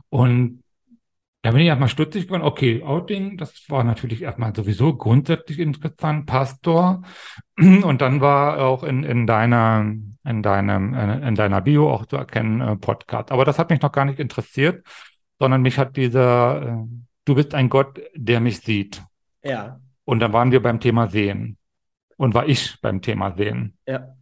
[0.09, 0.62] Und
[1.43, 2.43] da bin ich erstmal stutzig geworden.
[2.43, 6.26] Okay, Outing, das war natürlich erstmal sowieso grundsätzlich interessant.
[6.26, 7.03] Pastor.
[7.59, 9.91] Und dann war auch in, in deiner,
[10.25, 13.33] in deinem, in deiner Bio auch zu erkennen, äh, Podcast.
[13.33, 14.87] Aber das hat mich noch gar nicht interessiert,
[15.39, 16.77] sondern mich hat dieser, äh,
[17.25, 19.03] du bist ein Gott, der mich sieht.
[19.43, 19.81] Ja.
[20.05, 21.57] Und dann waren wir beim Thema Sehen.
[22.16, 23.79] Und war ich beim Thema Sehen.
[23.87, 24.14] Ja.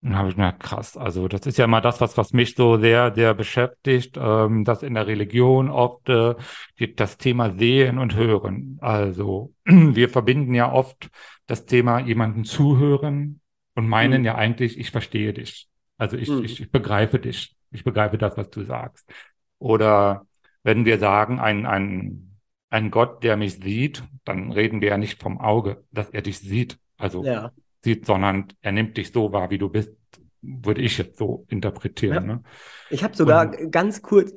[0.00, 2.76] Dann habe ich mir krass, also das ist ja immer das, was, was mich so
[2.76, 6.34] sehr, sehr beschäftigt, ähm, dass in der Religion oft äh,
[6.80, 8.78] die, das Thema Sehen und Hören.
[8.80, 11.08] Also wir verbinden ja oft
[11.46, 13.41] das Thema jemanden zuhören
[13.74, 14.26] und meinen mhm.
[14.26, 15.68] ja eigentlich, ich verstehe dich.
[15.98, 16.44] Also ich, mhm.
[16.44, 17.56] ich, ich begreife dich.
[17.70, 19.10] Ich begreife das, was du sagst.
[19.58, 20.26] Oder
[20.62, 22.38] wenn wir sagen, ein, ein,
[22.70, 26.38] ein Gott, der mich sieht, dann reden wir ja nicht vom Auge, dass er dich
[26.38, 26.78] sieht.
[26.98, 27.52] Also ja
[27.82, 29.92] sieht, sondern er nimmt dich so wahr, wie du bist,
[30.40, 32.14] würde ich jetzt so interpretieren.
[32.14, 32.34] Ja.
[32.34, 32.42] Ne?
[32.90, 34.32] Ich habe sogar und, ganz kurz,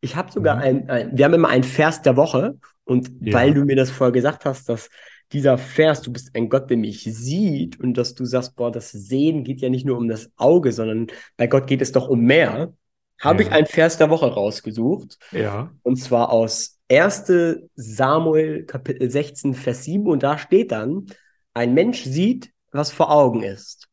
[0.00, 0.62] ich habe sogar ja.
[0.62, 4.12] ein, ein, wir haben immer ein Vers der Woche und weil du mir das vorher
[4.12, 4.88] gesagt hast, dass
[5.32, 8.90] dieser Vers, du bist ein Gott, der mich sieht und dass du sagst, boah, das
[8.90, 11.06] Sehen geht ja nicht nur um das Auge, sondern
[11.36, 12.72] bei Gott geht es doch um mehr,
[13.20, 15.18] habe ich ein Vers der Woche rausgesucht.
[15.30, 15.70] Ja.
[15.82, 17.60] Und zwar aus 1.
[17.74, 21.06] Samuel Kapitel 16, Vers 7 und da steht dann,
[21.52, 23.88] ein Mensch sieht, was vor Augen ist.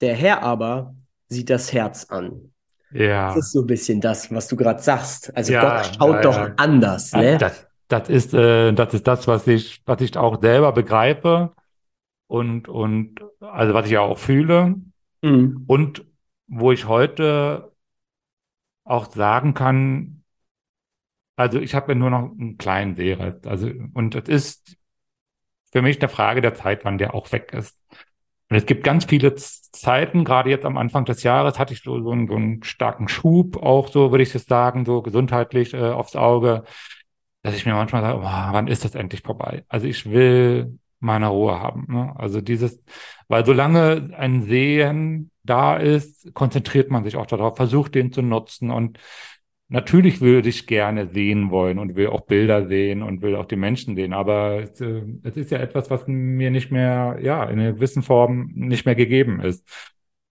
[0.00, 0.94] Der Herr aber
[1.28, 2.52] sieht das Herz an.
[2.92, 3.28] Ja.
[3.28, 5.34] Das ist so ein bisschen das, was du gerade sagst.
[5.36, 6.54] Also ja, Gott schaut ja, doch ja.
[6.56, 7.12] anders.
[7.12, 7.38] Ne?
[7.38, 11.52] Das, das, ist, äh, das ist das, was ich, was ich auch selber begreife
[12.26, 14.76] und, und also was ich auch fühle.
[15.22, 15.64] Mhm.
[15.66, 16.04] Und
[16.46, 17.72] wo ich heute
[18.84, 20.22] auch sagen kann,
[21.36, 23.46] also ich habe ja nur noch einen kleinen Seerest.
[23.46, 24.76] Also, und das ist
[25.72, 27.76] für mich eine Frage der Zeit, wann der auch weg ist.
[28.50, 32.00] Und es gibt ganz viele Zeiten, gerade jetzt am Anfang des Jahres hatte ich so,
[32.02, 35.90] so, einen, so einen starken Schub, auch so würde ich es sagen, so gesundheitlich äh,
[35.90, 36.64] aufs Auge,
[37.42, 39.64] dass ich mir manchmal sage, oh, wann ist das endlich vorbei?
[39.68, 41.86] Also ich will meine Ruhe haben.
[41.88, 42.14] Ne?
[42.16, 42.82] Also dieses,
[43.28, 48.70] weil solange ein Sehen da ist, konzentriert man sich auch darauf, versucht den zu nutzen
[48.70, 48.98] und
[49.72, 53.54] Natürlich würde ich gerne sehen wollen und will auch Bilder sehen und will auch die
[53.54, 57.60] Menschen sehen, aber es, äh, es ist ja etwas, was mir nicht mehr, ja, in
[57.60, 59.64] einer gewissen Form nicht mehr gegeben ist.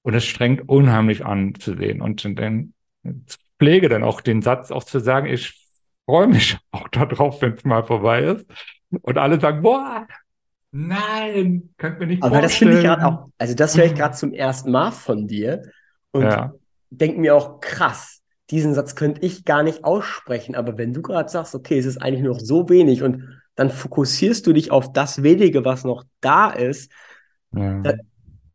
[0.01, 2.01] Und es strengt unheimlich an zu sehen.
[2.01, 2.73] Und dann
[3.57, 5.58] pflege dann auch den Satz auch zu sagen, ich
[6.09, 8.45] freue mich auch darauf, wenn es mal vorbei ist.
[9.01, 10.07] Und alle sagen, boah,
[10.71, 12.43] nein, könnt mir nicht Aber vorstellen.
[12.43, 15.63] das finde ich gerade auch, also das höre ich gerade zum ersten Mal von dir
[16.11, 16.53] und ja.
[16.89, 20.55] denke mir auch krass diesen Satz könnte ich gar nicht aussprechen.
[20.55, 24.45] Aber wenn du gerade sagst, okay, es ist eigentlich noch so wenig und dann fokussierst
[24.47, 26.91] du dich auf das Wenige, was noch da ist.
[27.53, 27.83] Ja.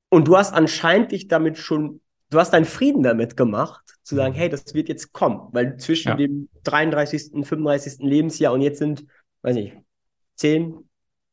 [0.08, 2.00] Und du hast anscheinend dich damit schon,
[2.30, 5.48] du hast deinen Frieden damit gemacht, zu sagen, hey, das wird jetzt kommen.
[5.52, 6.14] Weil zwischen ja.
[6.14, 7.98] dem 33., 35.
[8.00, 9.04] Lebensjahr und jetzt sind,
[9.42, 9.74] weiß nicht,
[10.36, 10.76] 10,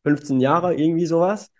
[0.03, 1.51] 15 Jahre, irgendwie sowas.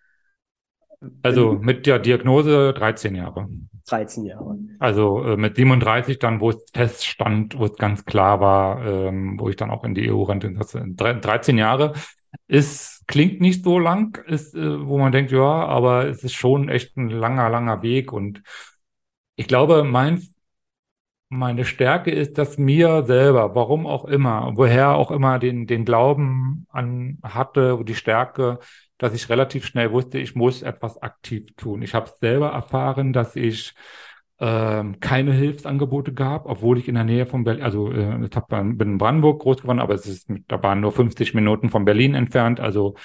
[1.24, 3.49] Also mit der Diagnose 13 Jahre.
[3.88, 4.57] 13 Jahre.
[4.80, 9.49] Also äh, mit 37 dann, wo es feststand, wo es ganz klar war, ähm, wo
[9.49, 11.93] ich dann auch in die EU-Rente, 13 Jahre
[12.47, 16.70] ist, klingt nicht so lang, ist, äh, wo man denkt, ja, aber es ist schon
[16.70, 18.43] echt ein langer, langer Weg und
[19.36, 20.22] ich glaube, mein
[21.32, 26.68] meine Stärke ist, dass mir selber, warum auch immer, woher auch immer den, den Glauben
[26.70, 28.60] an hatte, die Stärke,
[28.98, 31.84] dass ich relativ schnell wusste, ich muss etwas aktiv tun.
[31.84, 33.74] Ich habe selber erfahren, dass ich
[34.40, 38.50] ähm, keine Hilfsangebote gab, obwohl ich in der Nähe von Berlin, also äh, ich hab,
[38.50, 42.14] bin in Brandenburg groß geworden, aber es ist, da waren nur 50 Minuten von Berlin
[42.14, 42.96] entfernt, also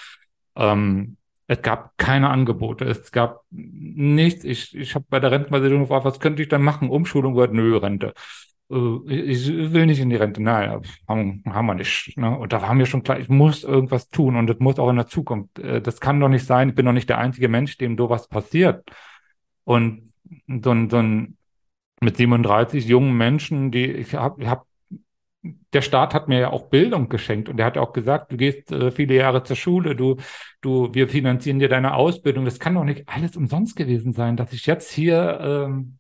[0.57, 1.17] ähm,
[1.49, 4.45] es gab keine Angebote, es gab nichts.
[4.45, 6.91] Ich, ich habe bei der Rentenversicherung gefragt, was könnte ich dann machen?
[6.91, 8.15] Umschulung wird, nö, Rente.
[8.71, 10.43] Äh, ich will nicht in die Rente.
[10.43, 12.17] Nein, haben, wir nicht.
[12.17, 12.37] Ne?
[12.37, 14.97] Und da war mir schon klar, ich muss irgendwas tun und das muss auch in
[14.97, 15.59] der Zukunft.
[15.59, 16.71] Äh, das kann doch nicht sein.
[16.71, 18.85] Ich bin doch nicht der einzige Mensch, dem sowas passiert.
[19.65, 20.13] Und
[20.49, 21.37] so ein, so ein
[22.01, 24.67] mit 37 jungen Menschen, die ich habe ich hab
[25.73, 28.73] der Staat hat mir ja auch Bildung geschenkt und er hat auch gesagt, du gehst
[28.73, 30.17] äh, viele Jahre zur Schule, du,
[30.61, 32.45] du, wir finanzieren dir deine Ausbildung.
[32.45, 35.99] Das kann doch nicht alles umsonst gewesen sein, dass ich jetzt hier ähm,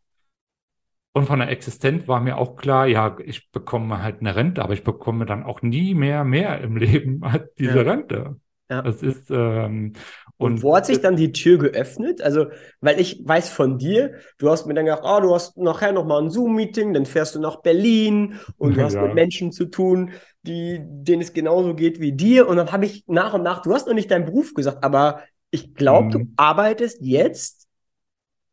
[1.13, 4.75] und von der Existenz war mir auch klar, ja, ich bekomme halt eine Rente, aber
[4.75, 7.91] ich bekomme dann auch nie mehr mehr im Leben als diese ja.
[7.91, 8.37] Rente.
[8.69, 8.83] Ja.
[8.83, 9.95] Das ist ähm,
[10.39, 12.21] und, und, wo hat sich dann die Tür geöffnet?
[12.21, 12.47] Also,
[12.81, 16.23] weil ich weiß von dir, du hast mir dann gedacht, oh, du hast nachher nochmal
[16.23, 19.03] ein Zoom-Meeting, dann fährst du nach Berlin und du hast ja.
[19.03, 20.13] mit Menschen zu tun,
[20.43, 22.49] die, denen es genauso geht wie dir.
[22.49, 25.23] Und dann habe ich nach und nach, du hast noch nicht deinen Beruf gesagt, aber
[25.51, 26.11] ich glaube, mhm.
[26.11, 27.67] du arbeitest jetzt,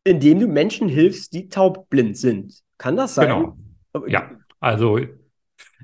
[0.05, 2.61] indem du Menschen hilfst, die taubblind sind.
[2.77, 3.27] Kann das sein?
[3.27, 4.07] Genau.
[4.07, 4.99] Ja, also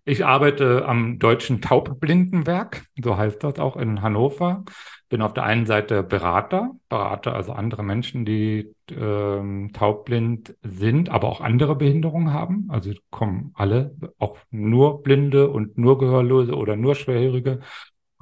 [0.05, 4.63] ich arbeite am Deutschen Taubblindenwerk, so heißt das auch in Hannover.
[5.09, 11.29] Bin auf der einen Seite Berater, Berater also andere Menschen, die ähm, taubblind sind, aber
[11.29, 12.67] auch andere Behinderungen haben.
[12.69, 17.61] Also kommen alle, auch nur Blinde und nur Gehörlose oder nur Schwerhörige.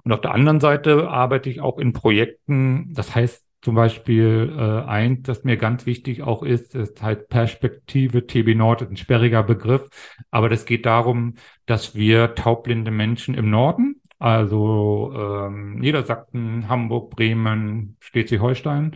[0.04, 4.88] Und auf der anderen Seite arbeite ich auch in Projekten, das heißt zum Beispiel äh,
[4.88, 9.44] eins, das mir ganz wichtig auch ist, ist halt Perspektive TB Nord, ist ein sperriger
[9.44, 9.90] Begriff,
[10.32, 11.36] aber das geht darum,
[11.66, 18.96] dass wir taubblinde Menschen im Norden, also ähm, Niedersachsen, Hamburg, Bremen, Schleswig-Holstein,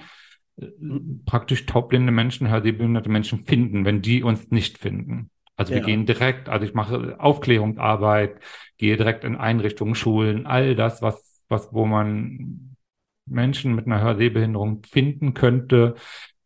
[0.58, 0.68] äh,
[1.26, 5.30] praktisch taubblinde Menschen, hörsiebehinderte Menschen finden, wenn die uns nicht finden.
[5.56, 5.80] Also ja.
[5.80, 8.40] wir gehen direkt, also ich mache Aufklärungsarbeit,
[8.78, 12.76] gehe direkt in Einrichtungen, Schulen, all das, was, was, wo man
[13.28, 15.96] Menschen mit einer Hörsehbehinderung finden könnte,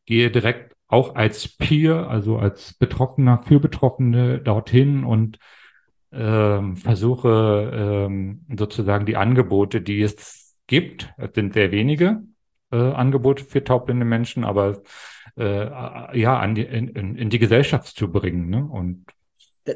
[0.05, 5.39] gehe direkt auch als Peer, also als Betroffener für Betroffene dorthin und
[6.16, 12.24] ähm, versuche ähm, sozusagen die Angebote, die es gibt, es sind sehr wenige
[12.72, 14.82] äh, Angebote für taubblinde Menschen, aber
[15.38, 18.49] äh, ja, an die, in, in, die Gesellschaft zu bringen.
[18.49, 18.66] Ne?
[18.66, 19.05] Und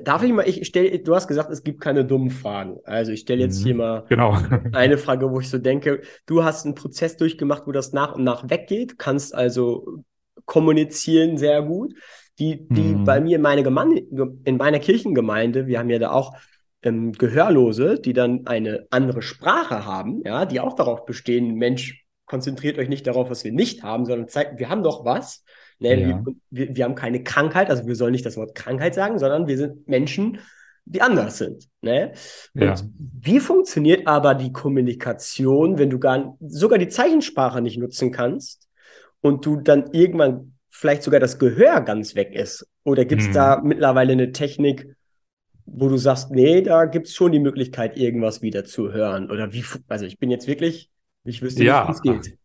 [0.03, 2.77] Darf ich mal, ich stelle, du hast gesagt, es gibt keine dummen Fragen.
[2.83, 3.79] Also ich stelle jetzt hier mhm.
[3.79, 4.37] mal genau.
[4.71, 8.23] eine Frage, wo ich so denke, du hast einen Prozess durchgemacht, wo das nach und
[8.23, 10.03] nach weggeht, kannst also
[10.45, 11.95] kommunizieren sehr gut.
[12.39, 13.03] Die, die mhm.
[13.03, 14.03] bei mir in, meine Gemeinde,
[14.45, 16.33] in meiner Kirchengemeinde, wir haben ja da auch
[16.81, 22.77] ähm, Gehörlose, die dann eine andere Sprache haben, ja, die auch darauf bestehen, Mensch, konzentriert
[22.77, 25.43] euch nicht darauf, was wir nicht haben, sondern zeigt, wir haben doch was.
[25.79, 26.23] Ne, ja.
[26.49, 29.57] wir, wir, haben keine Krankheit, also wir sollen nicht das Wort Krankheit sagen, sondern wir
[29.57, 30.39] sind Menschen,
[30.83, 31.69] die anders sind.
[31.81, 32.11] Ne?
[32.53, 32.75] Ja.
[32.97, 38.67] wie funktioniert aber die Kommunikation, wenn du gar sogar die Zeichensprache nicht nutzen kannst
[39.21, 42.65] und du dann irgendwann vielleicht sogar das Gehör ganz weg ist?
[42.83, 43.33] Oder gibt es hm.
[43.33, 44.95] da mittlerweile eine Technik,
[45.65, 49.29] wo du sagst, nee, da gibt es schon die Möglichkeit, irgendwas wieder zu hören?
[49.29, 50.89] Oder wie, also ich bin jetzt wirklich,
[51.25, 51.89] ich wüsste ja.
[51.89, 52.37] nicht, wie es geht.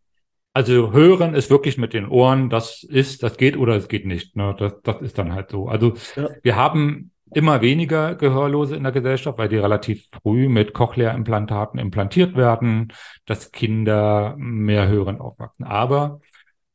[0.53, 4.37] Also hören ist wirklich mit den Ohren, das ist, das geht oder es geht nicht.
[4.37, 4.55] Ne?
[4.59, 5.69] Das, das ist dann halt so.
[5.69, 6.29] Also ja.
[6.43, 12.37] wir haben immer weniger Gehörlose in der Gesellschaft, weil die relativ früh mit Cochlea-Implantaten implantiert
[12.37, 12.93] werden,
[13.27, 15.65] dass Kinder mehr hören aufwachsen.
[15.65, 16.21] Aber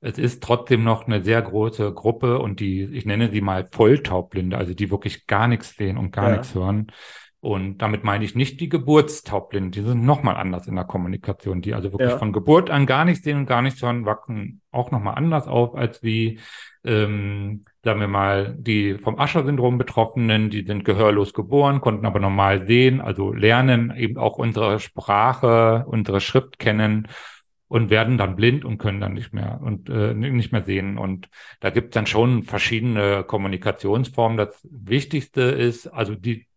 [0.01, 4.57] es ist trotzdem noch eine sehr große Gruppe und die, ich nenne sie mal Volltaubblinde,
[4.57, 6.37] also die wirklich gar nichts sehen und gar ja.
[6.37, 6.87] nichts hören.
[7.41, 11.73] Und damit meine ich nicht die Geburtstaubblinden, die sind nochmal anders in der Kommunikation, die
[11.73, 12.17] also wirklich ja.
[12.17, 15.73] von Geburt an gar nichts sehen und gar nichts hören, wachsen auch nochmal anders auf
[15.73, 16.39] als wie,
[16.83, 22.67] ähm, sagen wir mal, die vom Ascher-Syndrom Betroffenen, die sind gehörlos geboren, konnten aber normal
[22.67, 27.07] sehen, also lernen eben auch unsere Sprache, unsere Schrift kennen
[27.69, 30.97] und werden dann blind und können dann nicht mehr und äh, nicht mehr sehen.
[30.97, 31.29] Und
[31.61, 34.37] da gibt es dann schon verschiedene Kommunikationsformen.
[34.37, 36.49] Das Wichtigste ist, also die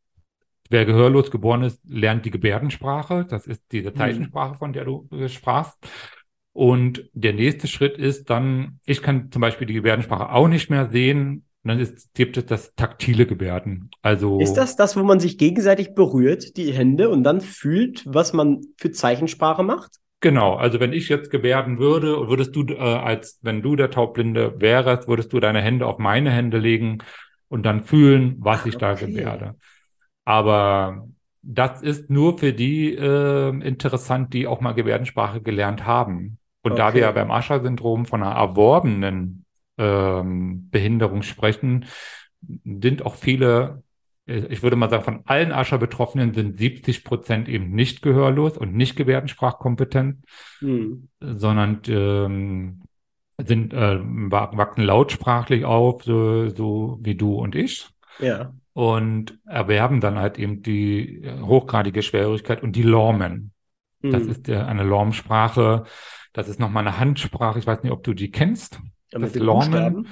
[0.71, 3.27] Wer gehörlos geboren ist, lernt die Gebärdensprache.
[3.29, 3.97] Das ist diese mhm.
[3.97, 5.77] Zeichensprache, von der du sprachst.
[6.55, 10.89] Und der nächste Schritt ist dann, ich kann zum Beispiel die Gebärdensprache auch nicht mehr
[10.89, 11.45] sehen.
[11.63, 13.91] Und dann ist, gibt es das taktile Gebärden.
[14.01, 18.33] Also Ist das das, wo man sich gegenseitig berührt, die Hände, und dann fühlt, was
[18.33, 19.99] man für Zeichensprache macht?
[20.23, 24.61] Genau, also wenn ich jetzt gebärden würde, würdest du, äh, als wenn du der Taubblinde
[24.61, 26.99] wärst, würdest du deine Hände auf meine Hände legen
[27.49, 29.07] und dann fühlen, was Ach, ich da okay.
[29.07, 29.57] gebärde.
[30.25, 31.09] Aber
[31.43, 36.39] das ist nur für die äh, interessant, die auch mal Gebärdensprache gelernt haben.
[36.62, 36.95] Und da Okay.
[36.95, 39.45] wir ja beim Usher-Syndrom von einer erworbenen
[39.79, 41.87] ähm, Behinderung sprechen,
[42.64, 43.83] sind auch viele,
[44.27, 48.95] ich würde mal sagen, von allen Usher-Betroffenen sind 70 Prozent eben nicht gehörlos und nicht
[48.97, 50.25] gebärdensprachkompetent,
[50.61, 51.09] Hm.
[51.20, 52.83] sondern ähm,
[53.39, 57.89] sind äh, wa- wachsen lautsprachlich auf, so, so wie du und ich
[58.20, 58.55] Ja.
[58.73, 63.53] und erwerben dann halt eben die äh, hochgradige Schwierigkeit und die Lormen.
[64.03, 64.31] Das Hm.
[64.31, 65.85] ist ja eine Lormsprache.
[66.33, 67.59] Das ist nochmal eine Handsprache.
[67.59, 68.81] Ich weiß nicht, ob du die kennst.
[69.12, 69.70] Ja, das Lormen.
[69.70, 70.09] Buchstaben?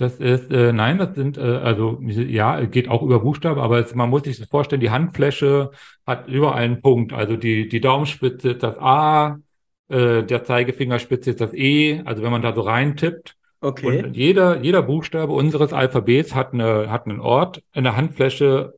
[0.00, 3.94] Das ist, äh, nein, das sind, äh, also, ja, geht auch über Buchstaben, aber es,
[3.94, 5.72] man muss sich das vorstellen, die Handfläche
[6.06, 7.12] hat überall einen Punkt.
[7.12, 9.40] Also die, die Daumenspitze ist das A,
[9.88, 12.00] äh, der Zeigefingerspitze ist das E.
[12.06, 14.02] Also wenn man da so reintippt, Okay.
[14.04, 18.72] und jeder, jeder Buchstabe unseres Alphabets hat eine, hat einen Ort in der Handfläche,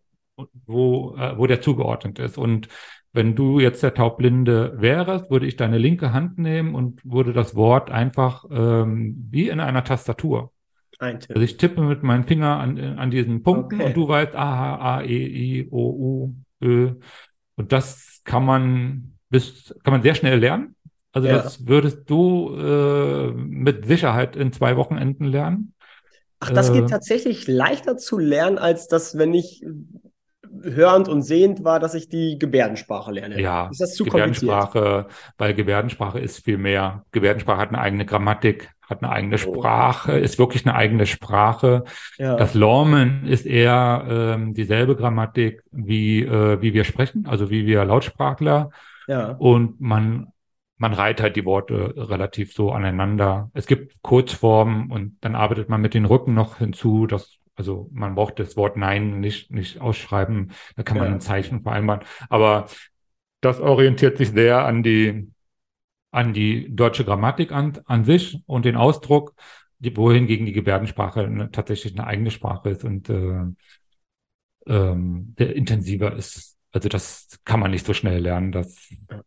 [0.66, 2.36] wo, äh, wo der zugeordnet ist.
[2.36, 2.66] Und
[3.12, 7.54] wenn du jetzt der Taubblinde wärst, würde ich deine linke Hand nehmen und würde das
[7.54, 10.50] Wort einfach ähm, wie in einer Tastatur.
[11.02, 11.34] Eintippen.
[11.34, 13.86] Also ich tippe mit meinem Finger an, an diesen Punkten Okay.
[13.86, 15.06] und du weißt A, A, E,
[15.60, 16.94] I, O, U, Ö.
[17.56, 20.76] Und das kann man bis, kann man sehr schnell lernen.
[21.12, 21.42] Also Ja.
[21.42, 25.74] das würdest du äh, mit Sicherheit in zwei Wochenenden lernen.
[26.40, 29.64] Ach, das Äh, geht tatsächlich leichter zu lernen, als das, wenn ich
[30.64, 33.40] hörend und sehend war, dass ich die Gebärdensprache lerne.
[33.40, 34.72] Ja, Ist das zu kompliziert?
[34.72, 35.06] Gebärdensprache,
[35.38, 37.04] weil Gebärdensprache ist viel mehr.
[37.12, 39.38] Gebärdensprache hat eine eigene Grammatik, hat eine eigene Oh.
[39.38, 41.84] Sprache, ist wirklich eine eigene Sprache.
[42.18, 42.36] Ja.
[42.36, 47.84] Das Lormen ist eher ähm, dieselbe Grammatik, wie, äh, wie wir sprechen, also wie wir
[47.84, 48.70] Lautsprachler.
[49.06, 49.30] ja.
[49.38, 50.28] Und man,
[50.78, 53.50] man reiht halt die Worte relativ so aneinander.
[53.54, 57.06] Es gibt Kurzformen und dann arbeitet man mit den Rücken noch hinzu.
[57.06, 60.52] dass also man braucht das Wort Nein nicht, nicht ausschreiben.
[60.76, 61.14] Da kann man Ja.
[61.14, 62.02] ein Zeichen vereinbaren.
[62.28, 62.66] Aber
[63.40, 65.28] das orientiert sich sehr an die,
[66.10, 69.34] an die deutsche Grammatik an, an sich und den Ausdruck,
[69.78, 73.44] die, wohingegen die Gebärdensprache eine, tatsächlich eine eigene Sprache ist und äh,
[74.66, 76.56] ähm, sehr intensiver ist.
[76.72, 78.52] Also das kann man nicht so schnell lernen.
[78.52, 79.22] Das, ja.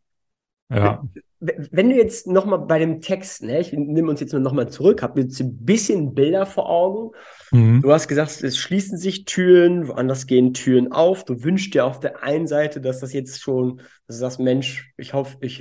[0.69, 5.03] W- Wenn du jetzt nochmal bei dem Text, ne, ich nehme uns jetzt nochmal zurück,
[5.03, 7.11] habe jetzt ein bisschen Bilder vor Augen.
[7.51, 7.81] Mhm.
[7.81, 11.23] Du hast gesagt, es schließen sich Türen, woanders gehen Türen auf.
[11.23, 14.91] Du wünschst dir auf der einen Seite, dass das jetzt schon, dass du sagst, Mensch,
[14.97, 15.59] ich hoffe, ich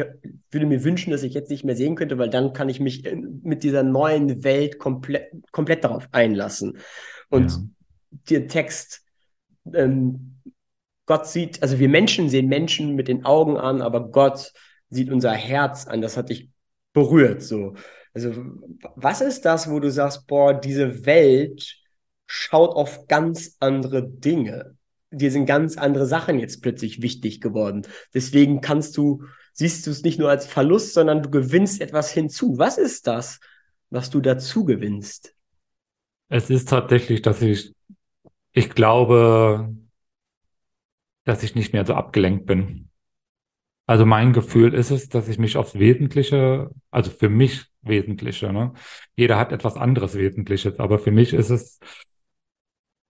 [0.50, 3.04] würde mir wünschen, dass ich jetzt nicht mehr sehen könnte, weil dann kann ich mich
[3.42, 6.78] mit dieser neuen Welt komplett, komplett darauf einlassen.
[7.28, 7.58] Und Ja.
[8.30, 9.02] der Text,
[9.74, 10.36] ähm,
[11.06, 14.52] Gott sieht, also wir Menschen sehen Menschen mit den Augen an, aber Gott
[14.94, 16.00] sieht unser Herz an.
[16.00, 16.50] Das hat dich
[16.92, 17.74] berührt, so.
[18.14, 18.32] Also,
[18.94, 21.84] was ist das, wo du sagst, boah, diese Welt
[22.26, 24.76] schaut auf ganz andere Dinge.
[25.10, 27.86] Dir sind ganz andere Sachen jetzt plötzlich wichtig geworden.
[28.12, 32.58] Deswegen kannst du, siehst du es nicht nur als Verlust, sondern du gewinnst etwas hinzu.
[32.58, 33.40] Was ist das,
[33.90, 35.34] was du dazu gewinnst?
[36.28, 37.74] Es ist tatsächlich, dass ich,
[38.52, 39.72] ich glaube,
[41.24, 42.83] dass ich nicht mehr so abgelenkt bin.
[43.86, 48.72] Also mein Gefühl ist es, dass ich mich aufs Wesentliche, also für mich Wesentliche, ne?
[49.14, 51.78] Jeder hat etwas anderes Wesentliches, aber für mich ist es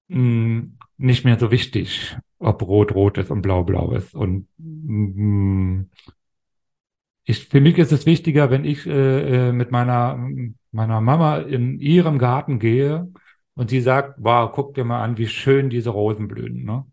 [0.09, 0.65] mh,
[0.97, 4.15] nicht mehr so wichtig, ob rot rot ist und blau blau ist.
[4.15, 5.87] Und mh,
[7.25, 10.19] ich, für mich ist es wichtiger, wenn ich äh, äh, mit meiner,
[10.73, 13.11] meiner Mama in ihrem Garten gehe
[13.55, 16.65] und sie sagt, wow, guck dir mal an, wie schön diese Rosen blühen.
[16.65, 16.85] Ne?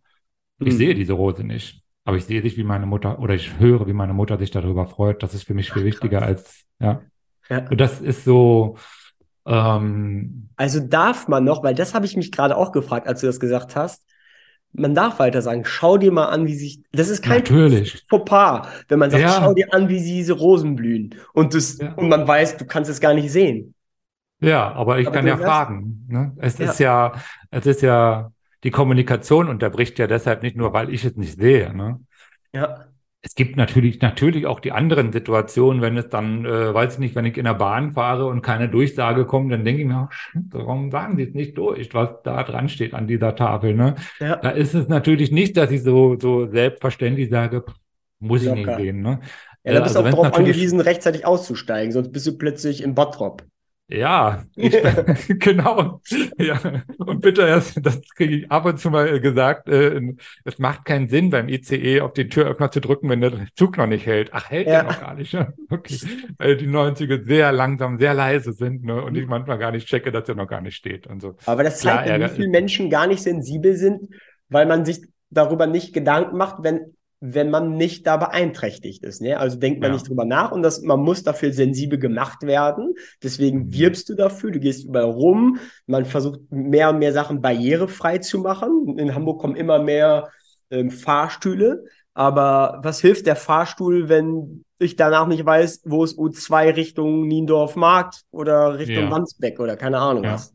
[0.64, 0.78] Ich Mhm.
[0.78, 3.94] sehe diese Rose nicht, aber ich sehe dich, wie meine Mutter, oder ich höre, wie
[3.94, 5.22] meine Mutter sich darüber freut.
[5.24, 7.02] Das ist für mich viel Ach, wichtiger als, ja.
[7.50, 7.68] Ja.
[7.70, 8.78] Und das ist so,
[9.46, 13.28] ähm, Also darf man noch, weil das habe ich mich gerade auch gefragt, als du
[13.28, 14.04] das gesagt hast.
[14.74, 18.06] Man darf weiter sagen, schau dir mal an, wie sich, das ist kein natürlich.
[18.10, 19.38] Fauxpas, wenn man sagt, Ja.
[19.42, 21.16] schau dir an, wie diese Rosen blühen.
[21.34, 21.94] Und, das, Ja.
[21.96, 23.74] und man weiß, du kannst es gar nicht sehen.
[24.40, 26.06] Ja, aber ich Aber kann ja sagst- fragen.
[26.08, 26.34] Ne?
[26.38, 26.66] Es Ja.
[26.72, 27.14] ist ja,
[27.52, 28.32] es ist ja,
[28.64, 31.76] die Kommunikation unterbricht ja deshalb nicht nur, weil ich es nicht sehe.
[31.76, 32.00] Ne?
[32.54, 32.86] Ja.
[33.24, 37.16] Es gibt natürlich, natürlich auch die anderen Situationen, wenn es dann, äh, weiß ich nicht,
[37.16, 40.10] wenn ich in der Bahn fahre und keine Durchsage kommt, dann denke ich mir,
[40.50, 43.94] warum sagen Sie es nicht durch, was da dran steht an dieser Tafel, ne?
[44.20, 44.38] Ja.
[44.38, 47.64] Da ist es natürlich nicht, dass ich so, so selbstverständlich sage,
[48.18, 48.80] muss ich nicht Locker.
[48.80, 49.20] sehen, ne?
[49.64, 52.96] Ja, da bist du also auch darauf angewiesen, rechtzeitig auszusteigen, sonst bist du plötzlich im
[52.96, 53.44] Bottrop.
[53.92, 54.72] Ja, ich,
[55.40, 56.02] genau.
[56.38, 56.60] Ja.
[56.98, 60.02] Und bitte erst, das kriege ich ab und zu mal gesagt, äh,
[60.46, 63.88] es macht keinen Sinn, beim ICE auf den Türöffner zu drücken, wenn der Zug noch
[63.88, 64.30] nicht hält.
[64.32, 64.82] Ach, hält ja.
[64.82, 65.34] der noch gar nicht.
[65.34, 65.54] Ne?
[65.70, 65.98] Okay.
[66.38, 69.04] Weil die neuen Züge sehr langsam, sehr leise sind ne?
[69.04, 71.36] und ich manchmal gar nicht checke, dass er noch gar nicht steht und so.
[71.46, 74.08] Aber das zeigt, Klar, wie viele Menschen gar nicht sensibel sind,
[74.48, 79.22] weil man sich darüber nicht Gedanken macht, wenn wenn man nicht da beeinträchtigt ist.
[79.22, 79.38] Ne?
[79.38, 79.94] Also denkt man ja.
[79.94, 82.96] nicht drüber nach und das, man muss dafür sensibel gemacht werden.
[83.22, 83.74] Deswegen mhm.
[83.74, 85.60] wirbst du dafür, du gehst überall rum.
[85.86, 88.98] Man versucht mehr und mehr Sachen barrierefrei zu machen.
[88.98, 90.30] In Hamburg kommen immer mehr
[90.72, 91.86] ähm, Fahrstühle.
[92.16, 97.76] Aber was hilft der Fahrstuhl, wenn ich danach nicht weiß, wo es U2 Richtung Niendorf
[97.76, 99.12] Markt oder Richtung ja.
[99.12, 100.34] Wandsbeck oder keine Ahnung ja.
[100.34, 100.54] was?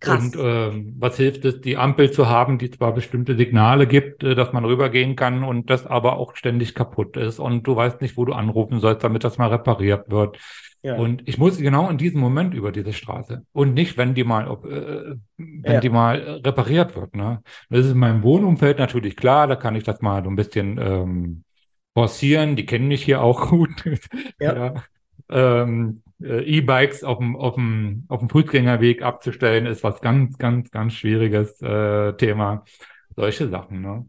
[0.00, 0.24] Krass.
[0.24, 4.34] Und ähm, was hilft es, die Ampel zu haben, die zwar bestimmte Signale gibt, äh,
[4.34, 8.16] dass man rübergehen kann und das aber auch ständig kaputt ist und du weißt nicht,
[8.16, 10.38] wo du anrufen sollst, damit das mal repariert wird.
[10.82, 10.96] Ja.
[10.96, 14.50] Und ich muss genau in diesem Moment über diese Straße und nicht, wenn die mal,
[14.50, 15.80] äh, wenn ja.
[15.80, 17.14] die mal repariert wird.
[17.14, 17.40] Ne?
[17.70, 20.78] Das ist in meinem Wohnumfeld natürlich klar, da kann ich das mal so ein bisschen
[20.78, 21.44] ähm,
[21.94, 22.56] forcieren.
[22.56, 23.70] Die kennen mich hier auch gut.
[24.40, 24.56] Ja.
[24.56, 24.74] ja.
[25.30, 30.70] Ähm, äh, E-Bikes auf dem, auf, dem, auf dem Fußgängerweg abzustellen, ist was ganz, ganz,
[30.70, 32.64] ganz schwieriges äh, Thema.
[33.16, 33.80] Solche Sachen.
[33.82, 34.06] Ne?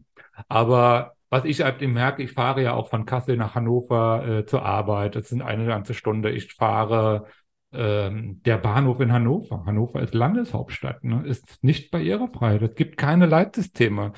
[0.48, 4.64] Aber was ich halt merke, ich fahre ja auch von Kassel nach Hannover äh, zur
[4.64, 5.16] Arbeit.
[5.16, 6.30] Das sind eine ganze Stunde.
[6.30, 7.26] Ich fahre
[7.72, 9.64] ähm, der Bahnhof in Hannover.
[9.66, 11.24] Hannover ist Landeshauptstadt, ne?
[11.26, 12.56] ist nicht barrierefrei.
[12.56, 14.12] Es gibt keine Leitsysteme.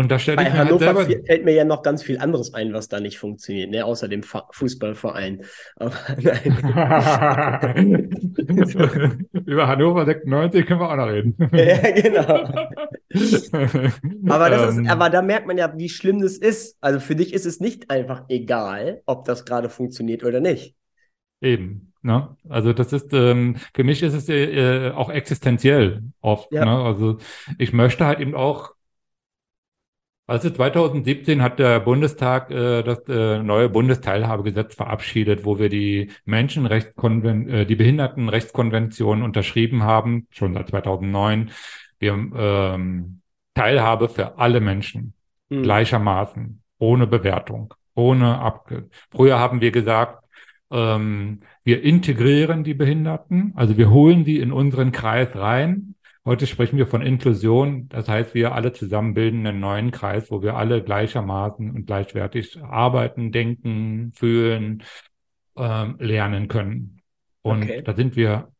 [0.00, 1.26] Und da stelle ich mir halt Hannover halt selber...
[1.26, 3.84] fällt mir ja noch ganz viel anderes ein, was da nicht funktioniert, ne?
[3.84, 5.42] außer dem Fa Fußballverein.
[5.76, 5.92] Aber
[6.22, 6.48] nein.
[9.44, 11.36] Über Hannover 96 können wir auch noch reden.
[11.52, 12.48] ja, genau.
[14.26, 14.86] aber, das ist, ähm.
[14.88, 16.78] aber da merkt man ja, wie schlimm das ist.
[16.80, 20.76] Also für dich ist es nicht einfach egal, ob das gerade funktioniert oder nicht.
[21.42, 21.92] Eben.
[22.00, 22.34] Ne?
[22.48, 26.50] Also das ist, ähm, für mich ist es äh, auch existenziell oft.
[26.52, 26.64] Ja.
[26.64, 26.70] Ne?
[26.70, 27.18] Also
[27.58, 28.70] ich möchte halt eben auch
[30.30, 37.48] also 2017 hat der Bundestag äh, das äh, neue Bundesteilhabegesetz verabschiedet, wo wir die Menschenrechtskonven
[37.48, 41.50] äh, die Behindertenrechtskonvention unterschrieben haben, schon seit 2009.
[41.98, 43.22] Wir ähm,
[43.54, 45.14] Teilhabe für alle Menschen
[45.48, 45.64] mhm.
[45.64, 48.88] gleichermaßen, ohne Bewertung, ohne Abge.
[49.10, 50.24] Früher haben wir gesagt,
[50.70, 56.76] ähm, wir integrieren die Behinderten, also wir holen die in unseren Kreis rein Heute sprechen
[56.76, 57.88] wir von Inklusion.
[57.88, 62.62] Das heißt, wir alle zusammen bilden einen neuen Kreis, wo wir alle gleichermaßen und gleichwertig
[62.62, 64.82] arbeiten, denken, fühlen,
[65.56, 67.00] ähm, lernen können.
[67.40, 67.82] Und okay.
[67.82, 68.52] da sind wir,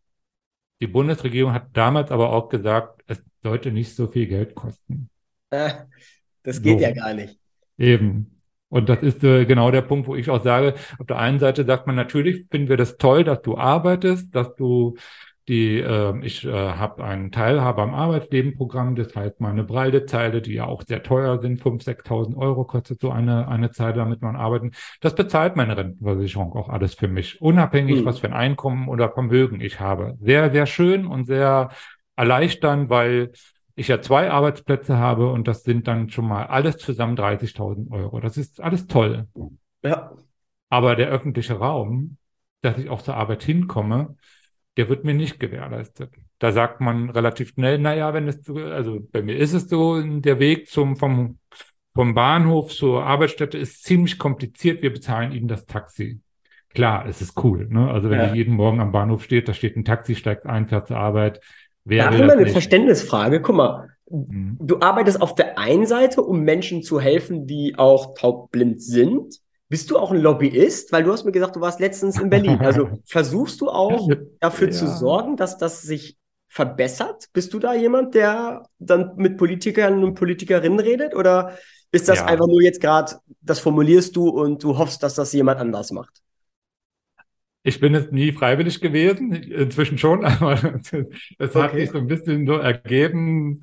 [0.80, 5.10] die Bundesregierung hat damals aber auch gesagt, es sollte nicht so viel Geld kosten.
[5.50, 5.84] Ah,
[6.42, 6.84] das geht so.
[6.84, 7.38] ja gar nicht.
[7.76, 8.40] Eben.
[8.70, 11.64] Und das ist äh, genau der Punkt, wo ich auch sage, auf der einen Seite
[11.66, 14.96] sagt man natürlich, finden wir das toll, dass du arbeitest, dass du
[15.50, 20.66] die, äh, ich äh, habe einen Teilhabe am Arbeitsleben-Programm, das heißt meine Breite-Zeile, die ja
[20.66, 24.70] auch sehr teuer sind, 5.000, 6.000 Euro kostet so eine, eine Zeile, damit man arbeiten.
[25.00, 28.04] Das bezahlt meine Rentenversicherung auch alles für mich, unabhängig, mhm.
[28.04, 30.16] was für ein Einkommen oder Vermögen ich habe.
[30.20, 31.70] Sehr, sehr schön und sehr
[32.14, 33.32] erleichternd, weil
[33.74, 38.20] ich ja zwei Arbeitsplätze habe und das sind dann schon mal alles zusammen 30.000 Euro.
[38.20, 39.26] Das ist alles toll.
[39.82, 40.12] Ja.
[40.68, 42.18] Aber der öffentliche Raum,
[42.62, 44.14] dass ich auch zur Arbeit hinkomme,
[44.76, 46.10] der wird mir nicht gewährleistet.
[46.38, 50.38] Da sagt man relativ schnell, naja, wenn es, also bei mir ist es so, der
[50.38, 51.38] Weg zum, vom,
[51.94, 54.82] vom Bahnhof zur Arbeitsstätte ist ziemlich kompliziert.
[54.82, 56.20] Wir bezahlen Ihnen das Taxi.
[56.72, 57.66] Klar, es ist cool.
[57.68, 57.90] Ne?
[57.90, 58.34] Also wenn ja.
[58.34, 61.40] jeden Morgen am Bahnhof steht, da steht ein Taxi, steigt ein, fährt zur Arbeit.
[61.84, 62.52] Wer da habe ich mal eine nicht?
[62.52, 63.42] Verständnisfrage.
[63.42, 64.56] Guck mal, mhm.
[64.60, 69.40] du arbeitest auf der einen Seite, um Menschen zu helfen, die auch taubblind sind.
[69.70, 70.90] Bist du auch ein Lobbyist?
[70.90, 72.58] Weil du hast mir gesagt, du warst letztens in Berlin.
[72.58, 74.10] Also versuchst du auch
[74.40, 74.72] dafür ja.
[74.72, 76.16] zu sorgen, dass das sich
[76.48, 77.28] verbessert?
[77.32, 81.14] Bist du da jemand, der dann mit Politikern und Politikerinnen redet?
[81.14, 81.56] Oder
[81.92, 82.26] ist das ja.
[82.26, 86.20] einfach nur jetzt gerade, das formulierst du und du hoffst, dass das jemand anders macht?
[87.62, 91.62] Ich bin es nie freiwillig gewesen, inzwischen schon, aber es okay.
[91.62, 93.62] hat sich so ein bisschen so ergeben.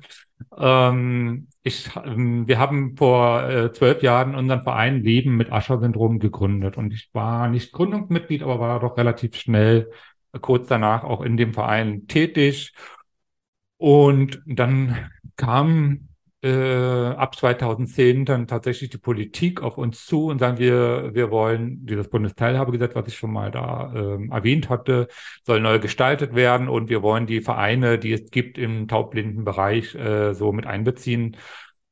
[0.56, 6.76] Ähm, ich, ähm, wir haben vor äh, zwölf Jahren unseren Verein Leben mit Ascher-Syndrom gegründet
[6.76, 9.90] und ich war nicht Gründungsmitglied, aber war doch relativ schnell
[10.32, 12.74] äh, kurz danach auch in dem Verein tätig.
[13.76, 14.96] Und dann
[15.36, 16.07] kam
[16.42, 21.84] äh, ab 2010 dann tatsächlich die Politik auf uns zu und sagen wir, wir wollen
[21.84, 25.08] dieses Bundesteilhabegesetz, was ich schon mal da äh, erwähnt hatte,
[25.44, 29.94] soll neu gestaltet werden und wir wollen die Vereine, die es gibt im taubblinden Bereich,
[29.94, 31.36] äh, so mit einbeziehen.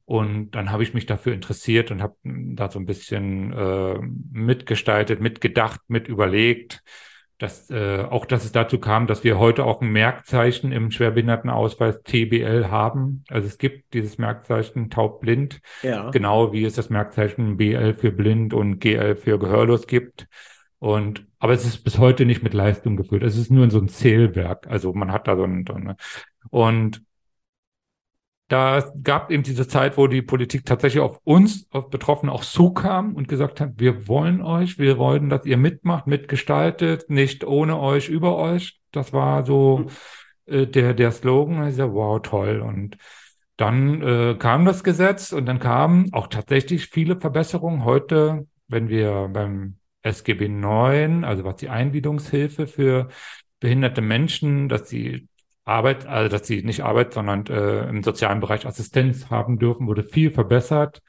[0.05, 3.99] Und dann habe ich mich dafür interessiert und habe da so ein bisschen äh,
[4.31, 6.85] mitgestaltet, mitgedacht, mit überlegt,
[7.39, 12.03] dass äh, auch, dass es dazu kam, dass wir heute auch ein Merkzeichen im Schwerbehindertenausweis
[12.03, 13.25] TBL haben.
[13.29, 16.11] Also es gibt dieses Merkzeichen taubblind, ja.
[16.11, 20.29] genau wie es das Merkzeichen BL für blind und GL für gehörlos gibt.
[20.79, 23.23] Und aber es ist bis heute nicht mit Leistung geführt.
[23.23, 24.67] Es ist nur so ein Zählwerk.
[24.69, 25.97] Also man hat da so ein, so eine
[26.51, 27.03] und
[28.49, 33.15] da gab eben diese Zeit, wo die Politik tatsächlich auf uns, auf Betroffene auch zukam
[33.15, 38.09] und gesagt hat, wir wollen euch, wir wollen, dass ihr mitmacht, mitgestaltet, nicht ohne euch,
[38.09, 38.81] über euch.
[38.93, 39.87] Das war so
[40.47, 41.67] äh, der, der Slogan.
[41.69, 42.61] Ich sag, wow, toll.
[42.61, 42.99] Und
[43.57, 47.85] dann äh, kam das Gesetz und dann kamen auch tatsächlich viele Verbesserungen.
[47.85, 53.09] Heute, wenn wir beim SGB 9, also was die Eingliederungshilfe für
[53.59, 55.27] behinderte Menschen, dass sie
[55.67, 60.05] Arbeit, also dass sie nicht Arbeit, sondern äh, im sozialen Bereich Assistenz haben dürfen, wurde
[60.05, 61.03] viel verbessert.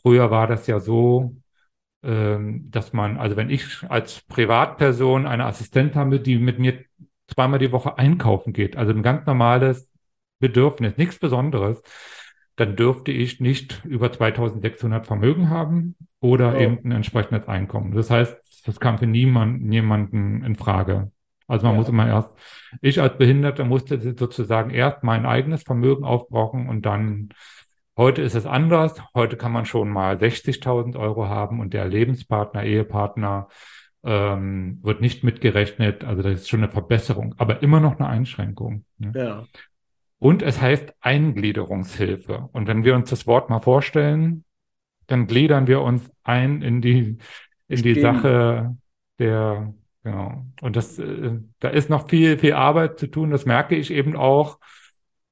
[0.00, 1.36] Früher war das ja so,
[2.04, 6.84] ähm, dass man, also wenn ich als Privatperson eine Assistenz habe, die mit mir
[7.26, 9.90] zweimal die Woche einkaufen geht, also ein ganz normales
[10.38, 11.82] Bedürfnis, nichts Besonderes,
[12.54, 16.60] dann dürfte ich nicht über 2600 Vermögen haben oder oh.
[16.60, 17.92] eben ein entsprechendes Einkommen.
[17.92, 21.10] Das heißt, das kam für niemanden, niemanden in Frage.
[21.46, 21.80] Also man ja.
[21.80, 22.30] muss immer erst,
[22.80, 27.28] ich als Behinderter musste sozusagen erst mein eigenes Vermögen aufbrauchen und dann,
[27.96, 29.00] heute ist es anders.
[29.14, 33.48] Heute kann man schon mal 60.000 Euro haben und der Lebenspartner, Ehepartner
[34.04, 36.04] ähm, wird nicht mitgerechnet.
[36.04, 38.84] Also das ist schon eine Verbesserung, aber immer noch eine Einschränkung.
[38.98, 39.12] Ne?
[39.14, 39.44] Ja.
[40.18, 42.48] Und es heißt Eingliederungshilfe.
[42.52, 44.44] Und wenn wir uns das Wort mal vorstellen,
[45.06, 47.18] dann gliedern wir uns ein in die,
[47.68, 48.76] in die Sache
[49.18, 49.74] der
[50.06, 50.44] Genau.
[50.62, 53.32] Und das, äh, da ist noch viel, viel Arbeit zu tun.
[53.32, 54.60] Das merke ich eben auch.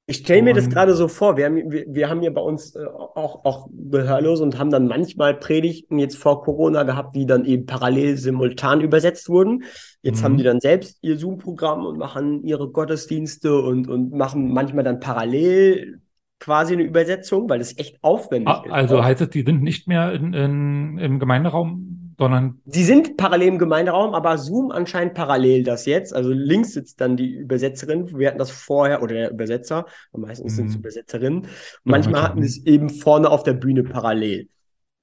[0.06, 1.36] Ich stelle mir das gerade so vor.
[1.36, 4.88] Wir haben, wir, wir haben hier bei uns äh, auch, auch Gehörlose und haben dann
[4.88, 9.62] manchmal Predigten jetzt vor Corona gehabt, die dann eben parallel simultan übersetzt wurden.
[10.02, 10.24] Jetzt mhm.
[10.24, 14.98] haben die dann selbst ihr Zoom-Programm und machen ihre Gottesdienste und, und machen manchmal dann
[14.98, 16.00] parallel
[16.40, 18.72] quasi eine Übersetzung, weil das echt aufwendig ah, ist.
[18.72, 22.60] Also heißt es, die sind nicht mehr in, in, im Gemeinderaum sondern.
[22.66, 26.14] Sie sind parallel im Gemeinderaum, aber Zoom anscheinend parallel das jetzt.
[26.14, 28.16] Also links sitzt dann die Übersetzerin.
[28.18, 30.56] Wir hatten das vorher, oder der Übersetzer, meistens mhm.
[30.56, 31.46] sind es Übersetzerinnen.
[31.84, 34.48] Manchmal hatten wir es eben vorne auf der Bühne parallel.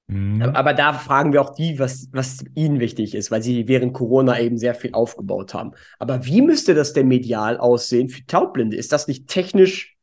[0.08, 0.42] Mhm.
[0.42, 4.38] Aber da fragen wir auch die, was, was ihnen wichtig ist, weil sie während Corona
[4.40, 5.72] eben sehr viel aufgebaut haben.
[5.98, 8.76] Aber wie müsste das denn medial aussehen für Taubblinde?
[8.76, 9.96] Ist das nicht technisch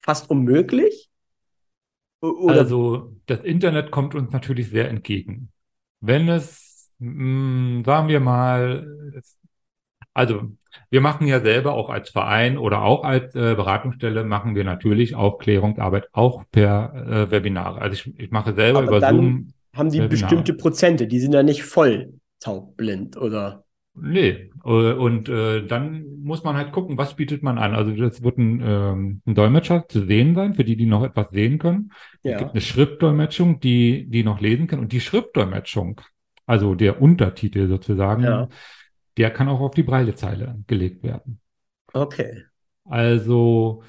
[0.00, 1.08] fast unmöglich?
[2.20, 2.58] Oder?
[2.58, 5.50] Also das Internet kommt uns natürlich sehr entgegen
[6.06, 9.22] wenn es, mh, mm, sagen wir mal,
[10.12, 10.42] also
[10.90, 15.14] wir machen ja selber auch als Verein oder auch als äh, Beratungsstelle machen wir natürlich
[15.14, 17.80] Aufklärungsarbeit auch per äh, Webinare.
[17.80, 19.52] Also ich, ich mache selber Aber über dann Zoom.
[19.74, 20.08] Haben die Webinare.
[20.08, 23.63] bestimmte Prozente, die sind ja nicht voll taubblind oder?
[23.96, 27.74] Nee, äh, und äh, dann muss man halt gucken, was bietet man an.
[27.74, 31.30] Also das wird ein, ähm, ein Dolmetscher zu sehen sein, für die, die noch etwas
[31.30, 31.92] sehen können.
[32.22, 32.32] Ja.
[32.32, 34.82] Es gibt eine Schriftdolmetschung, die, die noch lesen können.
[34.82, 36.00] Und die Schriftdolmetschung,
[36.44, 38.48] also der Untertitel sozusagen, ja.
[39.16, 41.40] der kann auch auf die Breilezeile gelegt werden.
[41.92, 42.42] Okay.
[42.84, 43.84] Also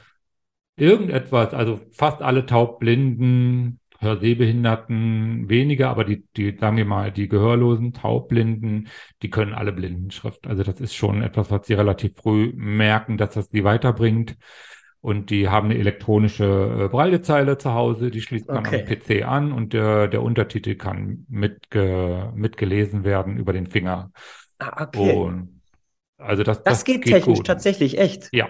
[0.75, 7.93] irgendetwas, also fast alle Taubblinden, Hörsehbehinderten weniger, aber die, die, sagen wir mal, die Gehörlosen,
[7.93, 8.89] Taubblinden,
[9.21, 10.47] die können alle Blindenschrift.
[10.47, 14.37] Also das ist schon etwas, was sie relativ früh merken, dass das sie weiterbringt.
[15.01, 18.81] Und die haben eine elektronische äh, Braillezeile zu Hause, die schließt man okay.
[18.81, 24.11] am PC an und der, der Untertitel kann mitge, mitgelesen werden über den Finger.
[24.57, 25.13] Ah, okay.
[25.13, 25.61] Und
[26.17, 27.47] also das, das, das geht, geht technisch gut.
[27.47, 28.29] tatsächlich echt.
[28.31, 28.47] Ja,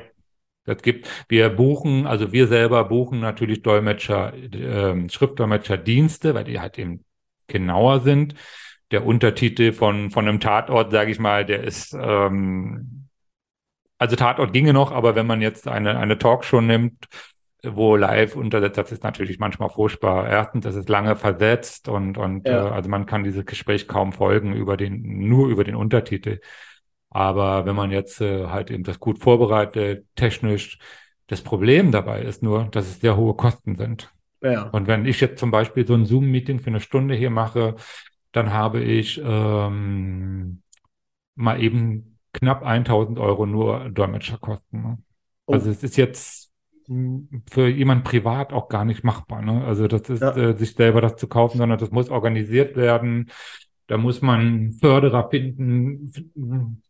[0.66, 6.78] das gibt, wir buchen, also wir selber buchen natürlich Dolmetscher, äh, Schriftdolmetscherdienste, weil die halt
[6.80, 7.04] eben
[7.48, 8.36] genauer sind.
[8.92, 13.08] Der Untertitel von, von einem Tatort, sage ich mal, der ist, ähm,
[13.98, 17.08] also Tatort ginge noch, aber wenn man jetzt eine, eine Talkshow nimmt,
[17.64, 20.30] wo live untersetzt, das ist natürlich manchmal furchtbar.
[20.30, 22.68] Erstens, das ist lange versetzt und, und ja.
[22.68, 26.40] äh, also man kann dieses Gespräch kaum folgen über den, nur über den Untertitel.
[27.16, 30.80] Aber wenn man jetzt äh, halt eben das gut vorbereitet, technisch,
[31.28, 34.12] das Problem dabei ist nur, dass es sehr hohe Kosten sind.
[34.42, 34.64] Ja.
[34.64, 37.76] Und wenn ich jetzt zum Beispiel so ein Zoom-Meeting für eine Stunde hier mache,
[38.34, 40.62] dann habe ich ähm,
[41.36, 44.82] mal eben knapp 1000 Euro nur Dolmetscherkosten.
[44.82, 44.98] Ne?
[45.46, 45.54] Oh.
[45.54, 46.52] Also es ist jetzt
[47.50, 49.42] für jemand privat auch gar nicht machbar.
[49.42, 49.64] Ne?
[49.64, 50.36] Also das ist ja.
[50.36, 53.32] äh, sich selber das zu kaufen, sondern das muss organisiert werden
[53.88, 56.12] Da muss man Förderer finden,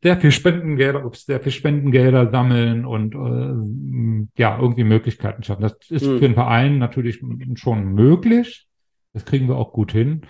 [0.02, 5.64] sehr viel Spendengelder, sehr viel Spendengelder sammeln und äh, ja, irgendwie Möglichkeiten schaffen.
[5.64, 6.20] Das ist mhm.
[6.20, 7.22] für einen Verein natürlich
[7.56, 8.68] schon möglich.
[9.12, 10.22] Das kriegen wir auch gut hin.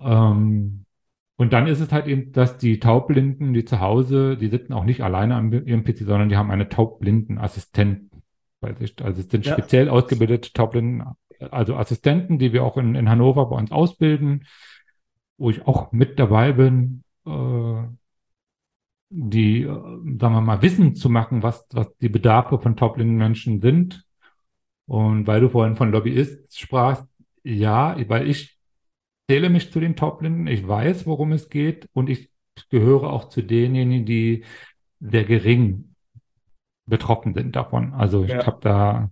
[0.00, 0.84] Ähm,
[1.36, 4.84] und dann ist es halt eben, dass die Taubblinden, die zu Hause, die sitzen auch
[4.84, 8.22] nicht alleine am ihrem PC, sondern die haben eine Taubblindenassistenten
[8.60, 8.94] bei sich.
[9.02, 9.52] Also es sind ja.
[9.54, 11.04] speziell ausgebildete Taubblinden,
[11.50, 14.44] also Assistenten, die wir auch in, in Hannover bei uns ausbilden
[15.38, 17.82] wo ich auch mit dabei bin, äh,
[19.10, 23.60] die, äh, sagen wir mal, Wissen zu machen, was, was die Bedarfe von taubblinden Menschen
[23.60, 24.04] sind.
[24.86, 27.06] Und weil du vorhin von Lobbyist sprachst,
[27.42, 28.58] ja, weil ich
[29.30, 32.30] zähle mich zu den Taubblinden, ich weiß, worum es geht und ich
[32.70, 34.44] gehöre auch zu denjenigen, die
[35.00, 35.94] sehr gering
[36.86, 37.92] betroffen sind davon.
[37.92, 38.46] Also ich ja.
[38.46, 39.10] habe da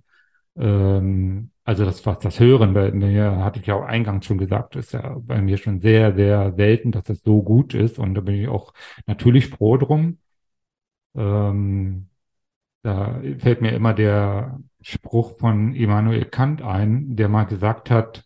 [0.57, 4.77] ähm, also das, was das Hören bei mir, hatte ich ja auch eingangs schon gesagt,
[4.77, 7.99] ist ja bei mir schon sehr, sehr selten, dass das so gut ist.
[7.99, 8.73] Und da bin ich auch
[9.07, 10.19] natürlich froh drum.
[11.17, 12.09] Ähm,
[12.83, 18.25] da fällt mir immer der Spruch von Immanuel Kant ein, der mal gesagt hat,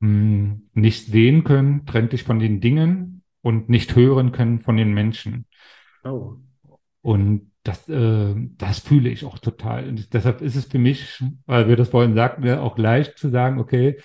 [0.00, 4.94] hm, nicht sehen können trennt dich von den Dingen und nicht hören können von den
[4.94, 5.46] Menschen.
[6.04, 6.36] Oh.
[7.02, 9.88] Und das, äh, das fühle ich auch total.
[9.88, 13.58] Und deshalb ist es für mich, weil wir das vorhin sagten, auch leicht zu sagen,
[13.58, 13.98] okay,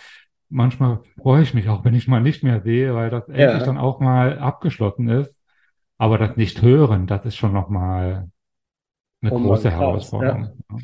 [0.49, 3.33] manchmal freue ich mich auch, wenn ich mal nicht mehr sehe, weil das ja.
[3.33, 5.35] endlich dann auch mal abgeschlossen ist.
[5.97, 8.29] Aber das nicht hören, das ist schon nochmal
[9.21, 10.49] eine oh große Herausforderung.
[10.69, 10.77] Ja.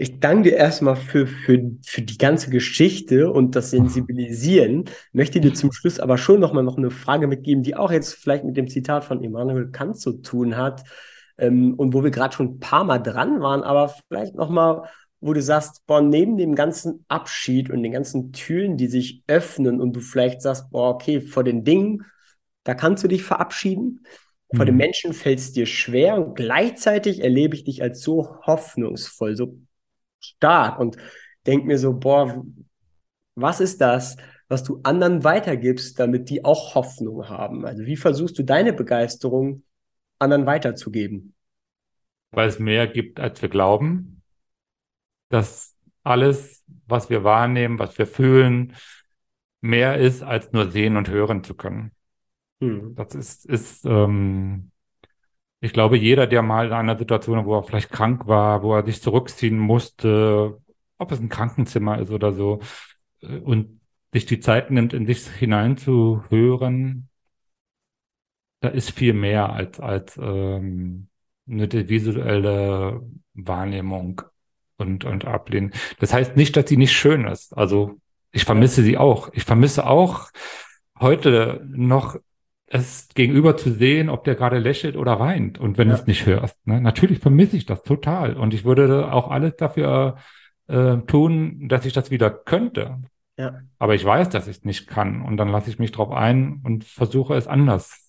[0.00, 4.84] Ich danke dir erstmal für, für, für die ganze Geschichte und das Sensibilisieren.
[5.12, 8.44] Möchte dir zum Schluss aber schon nochmal noch eine Frage mitgeben, die auch jetzt vielleicht
[8.44, 10.84] mit dem Zitat von Immanuel Kant zu tun hat
[11.38, 14.88] ähm, und wo wir gerade schon ein paar Mal dran waren, aber vielleicht nochmal,
[15.20, 19.80] wo du sagst, boah, neben dem ganzen Abschied und den ganzen Türen, die sich öffnen
[19.80, 22.04] und du vielleicht sagst, boah, okay, vor den Dingen,
[22.64, 24.04] da kannst du dich verabschieden.
[24.54, 24.66] Vor mhm.
[24.66, 29.58] den Menschen fällt es dir schwer und gleichzeitig erlebe ich dich als so hoffnungsvoll, so
[30.20, 30.96] stark und
[31.46, 32.44] denk mir so, boah,
[33.34, 34.16] was ist das,
[34.48, 37.64] was du anderen weitergibst, damit die auch Hoffnung haben?
[37.64, 39.62] Also wie versuchst du deine Begeisterung
[40.18, 41.34] anderen weiterzugeben.
[42.30, 44.22] Weil es mehr gibt, als wir glauben.
[45.28, 48.74] Dass alles, was wir wahrnehmen, was wir fühlen,
[49.60, 51.92] mehr ist, als nur sehen und hören zu können.
[52.60, 52.94] Hm.
[52.94, 54.70] Das ist, ist ähm,
[55.60, 58.84] ich glaube, jeder, der mal in einer Situation, wo er vielleicht krank war, wo er
[58.84, 60.60] sich zurückziehen musste,
[60.98, 62.60] ob es ein Krankenzimmer ist oder so,
[63.20, 63.80] äh, und
[64.12, 67.08] sich die Zeit nimmt, in sich hineinzuhören,
[68.60, 71.08] da ist viel mehr als, als ähm,
[71.48, 73.00] eine visuelle
[73.34, 74.22] Wahrnehmung
[74.76, 75.72] und, und ablehnen.
[76.00, 77.56] Das heißt nicht, dass sie nicht schön ist.
[77.56, 77.98] Also
[78.32, 79.30] ich vermisse sie auch.
[79.32, 80.30] Ich vermisse auch
[80.98, 82.16] heute noch
[82.66, 85.94] es gegenüber zu sehen, ob der gerade lächelt oder weint und wenn ja.
[85.94, 86.54] du es nicht hörst.
[86.66, 86.80] Ne?
[86.80, 90.16] Natürlich vermisse ich das total und ich würde auch alles dafür
[90.66, 92.98] äh, tun, dass ich das wieder könnte.
[93.38, 93.60] Ja.
[93.78, 96.60] Aber ich weiß, dass ich es nicht kann und dann lasse ich mich drauf ein
[96.62, 98.07] und versuche es anders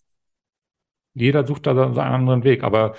[1.20, 2.64] jeder sucht da seinen anderen Weg.
[2.64, 2.96] Aber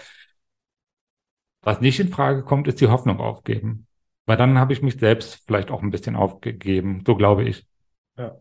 [1.62, 3.86] was nicht in Frage kommt, ist die Hoffnung aufgeben.
[4.26, 7.02] Weil dann habe ich mich selbst vielleicht auch ein bisschen aufgegeben.
[7.06, 7.66] So glaube ich.
[8.16, 8.36] Ja.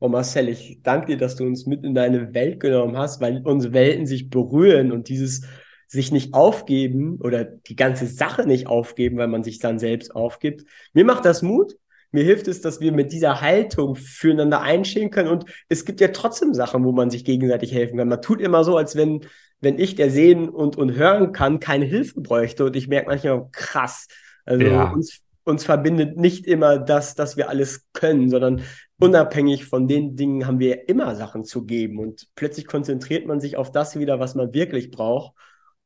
[0.00, 3.40] Oh Marcel, ich danke dir, dass du uns mit in deine Welt genommen hast, weil
[3.44, 5.46] unsere Welten sich berühren und dieses
[5.86, 10.64] sich nicht aufgeben oder die ganze Sache nicht aufgeben, weil man sich dann selbst aufgibt.
[10.92, 11.76] Mir macht das Mut,
[12.14, 15.28] mir hilft es, dass wir mit dieser Haltung füreinander einstehen können.
[15.28, 18.06] Und es gibt ja trotzdem Sachen, wo man sich gegenseitig helfen kann.
[18.06, 19.26] Man tut immer so, als wenn,
[19.60, 22.66] wenn ich, der sehen und, und hören kann, keine Hilfe bräuchte.
[22.66, 24.06] Und ich merke manchmal, krass.
[24.44, 24.92] Also ja.
[24.92, 28.62] uns, uns verbindet nicht immer das, dass wir alles können, sondern
[29.00, 31.98] unabhängig von den Dingen haben wir immer Sachen zu geben.
[31.98, 35.34] Und plötzlich konzentriert man sich auf das wieder, was man wirklich braucht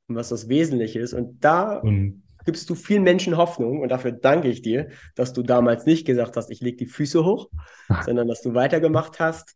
[0.09, 1.15] und was das Wesentliche ist.
[1.15, 5.43] Und da und gibst du vielen Menschen Hoffnung und dafür danke ich dir, dass du
[5.43, 7.51] damals nicht gesagt hast, ich lege die Füße hoch,
[8.07, 9.55] sondern dass du weitergemacht hast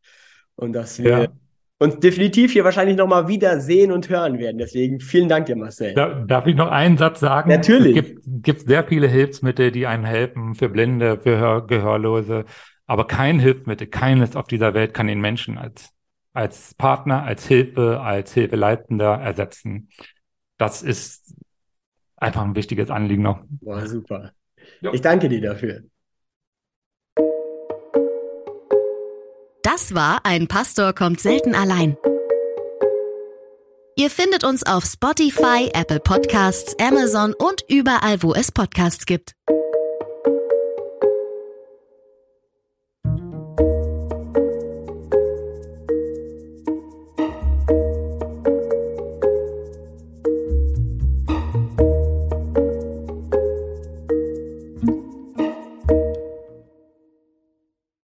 [0.57, 1.27] und dass wir ja.
[1.79, 4.59] uns definitiv hier wahrscheinlich nochmal wieder sehen und hören werden.
[4.59, 5.95] Deswegen vielen Dank dir, Marcel.
[5.95, 7.49] Da, darf ich noch einen Satz sagen?
[7.49, 7.97] Natürlich.
[7.97, 12.45] Es gibt, gibt sehr viele Hilfsmittel, die einem helfen für Blinde, für Hör Gehörlose,
[12.87, 15.89] aber kein Hilfsmittel, keines auf dieser Welt kann den Menschen als,
[16.35, 19.89] als Partner, als Hilfe, als Hilfeleitender ersetzen.
[20.59, 21.35] Das ist
[22.23, 23.43] einfach ein wichtiges Anliegen noch.
[23.49, 24.33] Boah, super.
[24.81, 24.93] Jo.
[24.93, 25.83] Ich danke dir dafür.
[29.63, 31.97] Das war ein Pastor kommt selten allein.
[33.97, 39.35] Ihr findet uns auf Spotify, Apple Podcasts, Amazon und überall, wo es Podcasts gibt.